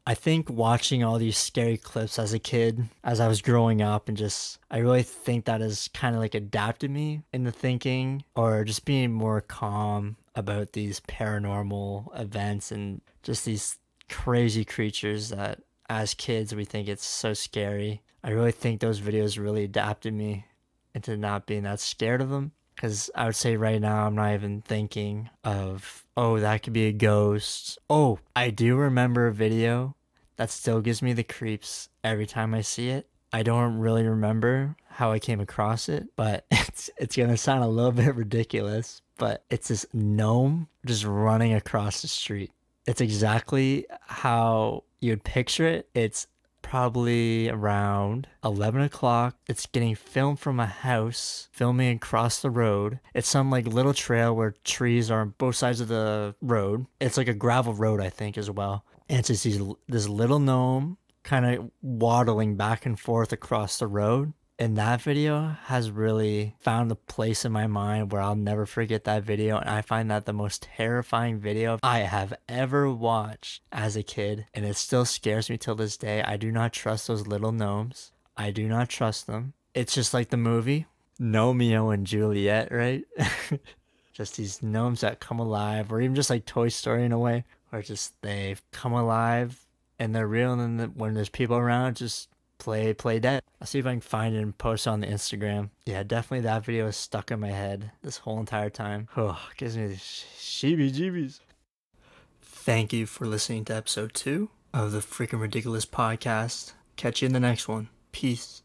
I 0.09 0.15
think 0.15 0.49
watching 0.49 1.03
all 1.03 1.19
these 1.19 1.37
scary 1.37 1.77
clips 1.77 2.17
as 2.19 2.33
a 2.33 2.39
kid, 2.39 2.89
as 3.03 3.19
I 3.19 3.27
was 3.27 3.43
growing 3.43 3.83
up, 3.83 4.09
and 4.09 4.17
just, 4.17 4.59
I 4.71 4.79
really 4.79 5.03
think 5.03 5.45
that 5.45 5.61
has 5.61 5.89
kind 5.93 6.15
of 6.15 6.21
like 6.21 6.37
adapted 6.37 6.93
me 6.93 7.23
into 7.33 7.51
thinking 7.51 8.23
or 8.37 8.63
just 8.63 8.85
being 8.85 9.13
more 9.13 9.41
calm 9.41 10.17
about 10.37 10.75
these 10.75 11.01
paranormal 11.01 12.19
events 12.21 12.71
and 12.71 13.01
just 13.25 13.45
these 13.45 13.79
crazy 14.09 14.65
creatures 14.65 15.31
that 15.31 15.63
as 15.89 16.15
kids 16.15 16.55
we 16.55 16.65
think 16.65 16.87
it's 16.87 17.05
so 17.05 17.35
scary. 17.35 18.03
I 18.23 18.31
really 18.31 18.53
think 18.53 18.81
those 18.81 19.01
videos 19.01 19.43
really 19.43 19.65
adapted 19.65 20.15
me 20.15 20.47
into 20.95 21.17
not 21.17 21.47
being 21.47 21.65
that 21.65 21.81
scared 21.81 22.21
of 22.21 22.31
them. 22.31 22.53
Because 22.77 23.11
I 23.15 23.25
would 23.25 23.35
say 23.35 23.57
right 23.57 23.81
now, 23.81 24.07
I'm 24.07 24.15
not 24.15 24.35
even 24.35 24.61
thinking 24.61 25.31
of, 25.43 26.05
oh, 26.17 26.39
that 26.39 26.63
could 26.63 26.75
be 26.75 26.87
a 26.87 26.93
ghost. 26.93 27.79
Oh, 27.91 28.21
I 28.37 28.51
do 28.51 28.77
remember 28.77 29.27
a 29.27 29.33
video 29.33 29.97
that 30.37 30.51
still 30.51 30.81
gives 30.83 31.03
me 31.03 31.15
the 31.15 31.25
creeps 31.25 31.89
every 32.05 32.27
time 32.27 32.55
I 32.55 32.61
see 32.61 32.91
it. 32.91 33.09
I 33.33 33.43
don't 33.43 33.79
really 33.79 34.07
remember 34.07 34.77
how 34.89 35.11
I 35.11 35.19
came 35.19 35.41
across 35.41 35.89
it, 35.89 36.09
but 36.17 36.47
it's 36.51 36.91
it's 36.97 37.17
gonna 37.17 37.37
sound 37.37 37.65
a 37.65 37.69
little 37.69 37.93
bit 37.93 38.15
ridiculous, 38.15 39.03
but 39.19 39.45
it's 39.51 39.69
this 39.69 39.87
gnome 39.93 40.69
just 40.85 41.05
running 41.05 41.55
across 41.55 42.03
the 42.03 42.09
street. 42.09 42.53
It's 42.87 43.01
exactly 43.01 43.87
how 44.03 44.85
you'd 45.01 45.25
picture 45.25 45.67
it. 45.67 45.89
It's 45.95 46.29
probably 46.69 47.49
around 47.49 48.27
11 48.43 48.83
o'clock. 48.83 49.37
It's 49.49 49.67
getting 49.67 49.95
filmed 49.95 50.41
from 50.41 50.59
a 50.59 50.67
house, 50.67 51.49
filming 51.53 51.97
across 51.97 52.41
the 52.41 52.51
road. 52.51 52.99
It's 53.15 53.29
some 53.29 53.51
like 53.51 53.67
little 53.69 53.95
trail 53.95 54.35
where 54.35 54.55
trees 54.65 55.09
are 55.11 55.21
on 55.21 55.35
both 55.39 55.55
sides 55.55 55.81
of 55.81 55.87
the 55.87 56.35
road. 56.43 56.87
It's 57.01 57.17
like 57.17 57.29
a 57.29 57.35
gravel 57.35 57.73
road, 57.73 58.01
I 58.01 58.11
think, 58.11 58.37
as 58.37 58.51
well. 58.51 58.85
And 59.09 59.21
it's 59.21 59.29
just 59.29 59.45
these, 59.45 59.63
this 59.87 60.09
little 60.09 60.41
gnome 60.41 60.99
kind 61.23 61.47
of 61.47 61.71
waddling 61.83 62.57
back 62.57 62.85
and 62.85 62.99
forth 62.99 63.33
across 63.33 63.79
the 63.79 63.87
road. 63.87 64.33
And 64.59 64.79
that 64.79 65.03
video 65.03 65.57
has 65.65 65.91
really 65.91 66.55
found 66.61 66.91
a 66.91 66.95
place 66.95 67.45
in 67.45 67.53
my 67.53 67.67
mind 67.67 68.11
where 68.11 68.23
I'll 68.23 68.35
never 68.35 68.65
forget 68.65 69.05
that 69.05 69.23
video. 69.23 69.59
And 69.59 69.69
I 69.69 69.83
find 69.83 70.11
that 70.11 70.25
the 70.25 70.33
most 70.33 70.63
terrifying 70.63 71.39
video 71.39 71.79
I 71.83 72.01
have 72.01 72.33
ever 72.49 72.91
watched 72.91 73.63
as 73.71 73.97
a 73.97 74.03
kid. 74.03 74.47
And 74.55 74.65
it 74.65 74.77
still 74.77 75.05
scares 75.05 75.51
me 75.51 75.59
till 75.59 75.75
this 75.75 75.99
day. 75.99 76.23
I 76.23 76.39
do 76.39 76.51
not 76.51 76.73
trust 76.73 77.07
those 77.07 77.27
little 77.27 77.53
gnomes. 77.53 78.13
I 78.35 78.51
do 78.51 78.67
not 78.67 78.89
trust 78.89 79.27
them. 79.27 79.53
It's 79.75 79.95
just 79.95 80.15
like 80.15 80.31
the 80.31 80.39
movie 80.39 80.87
Gnomeo 81.21 81.93
and 81.93 82.07
Juliet, 82.07 82.73
right? 82.73 83.05
just 84.15 84.37
these 84.37 84.63
gnomes 84.63 85.03
that 85.03 85.21
come 85.21 85.39
alive, 85.39 85.93
or 85.93 86.01
even 86.01 86.15
just 86.15 86.31
like 86.31 86.47
Toy 86.47 86.69
Story 86.69 87.05
in 87.05 87.13
a 87.13 87.19
way, 87.19 87.45
where 87.69 87.83
just 87.83 88.15
they've 88.23 88.63
come 88.73 88.93
alive 88.93 89.67
and 89.99 90.15
they're 90.15 90.27
real. 90.27 90.53
And 90.53 90.81
then 90.81 90.93
when 90.95 91.15
there's 91.15 91.29
people 91.29 91.57
around, 91.57 91.97
just 91.97 92.29
play 92.59 92.93
play 92.95 93.19
dead. 93.19 93.43
I'll 93.61 93.67
see 93.67 93.79
if 93.79 93.87
I 93.87 93.93
can 93.93 94.01
find 94.01 94.35
it 94.35 94.41
and 94.41 94.57
post 94.57 94.87
it 94.87 94.91
on 94.91 95.01
the 95.01 95.07
Instagram. 95.07 95.71
Yeah, 95.85 96.03
definitely 96.03 96.43
that 96.43 96.65
video 96.65 96.87
is 96.87 96.97
stuck 96.97 97.31
in 97.31 97.41
my 97.41 97.51
head 97.51 97.93
this 98.03 98.19
whole 98.19 98.41
entire 98.41 98.71
time. 98.71 99.09
Oh, 99.17 99.41
gives 99.57 99.77
me 99.77 99.89
the 99.89 99.95
sheebie 99.95 100.93
jeebies. 100.93 101.41
Thank 102.43 102.93
you 102.93 103.07
for 103.07 103.27
listening 103.27 103.65
to 103.67 103.75
episode 103.75 104.15
two 104.15 104.51
of 104.73 104.93
the 104.93 104.99
Freaking 104.99 105.41
Ridiculous 105.41 105.87
podcast. 105.87 106.73
Catch 106.97 107.23
you 107.23 107.27
in 107.27 107.33
the 107.33 107.41
next 107.41 107.69
one. 107.69 107.89
Peace. 108.13 108.63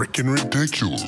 freaking 0.00 0.32
ridiculous. 0.32 1.04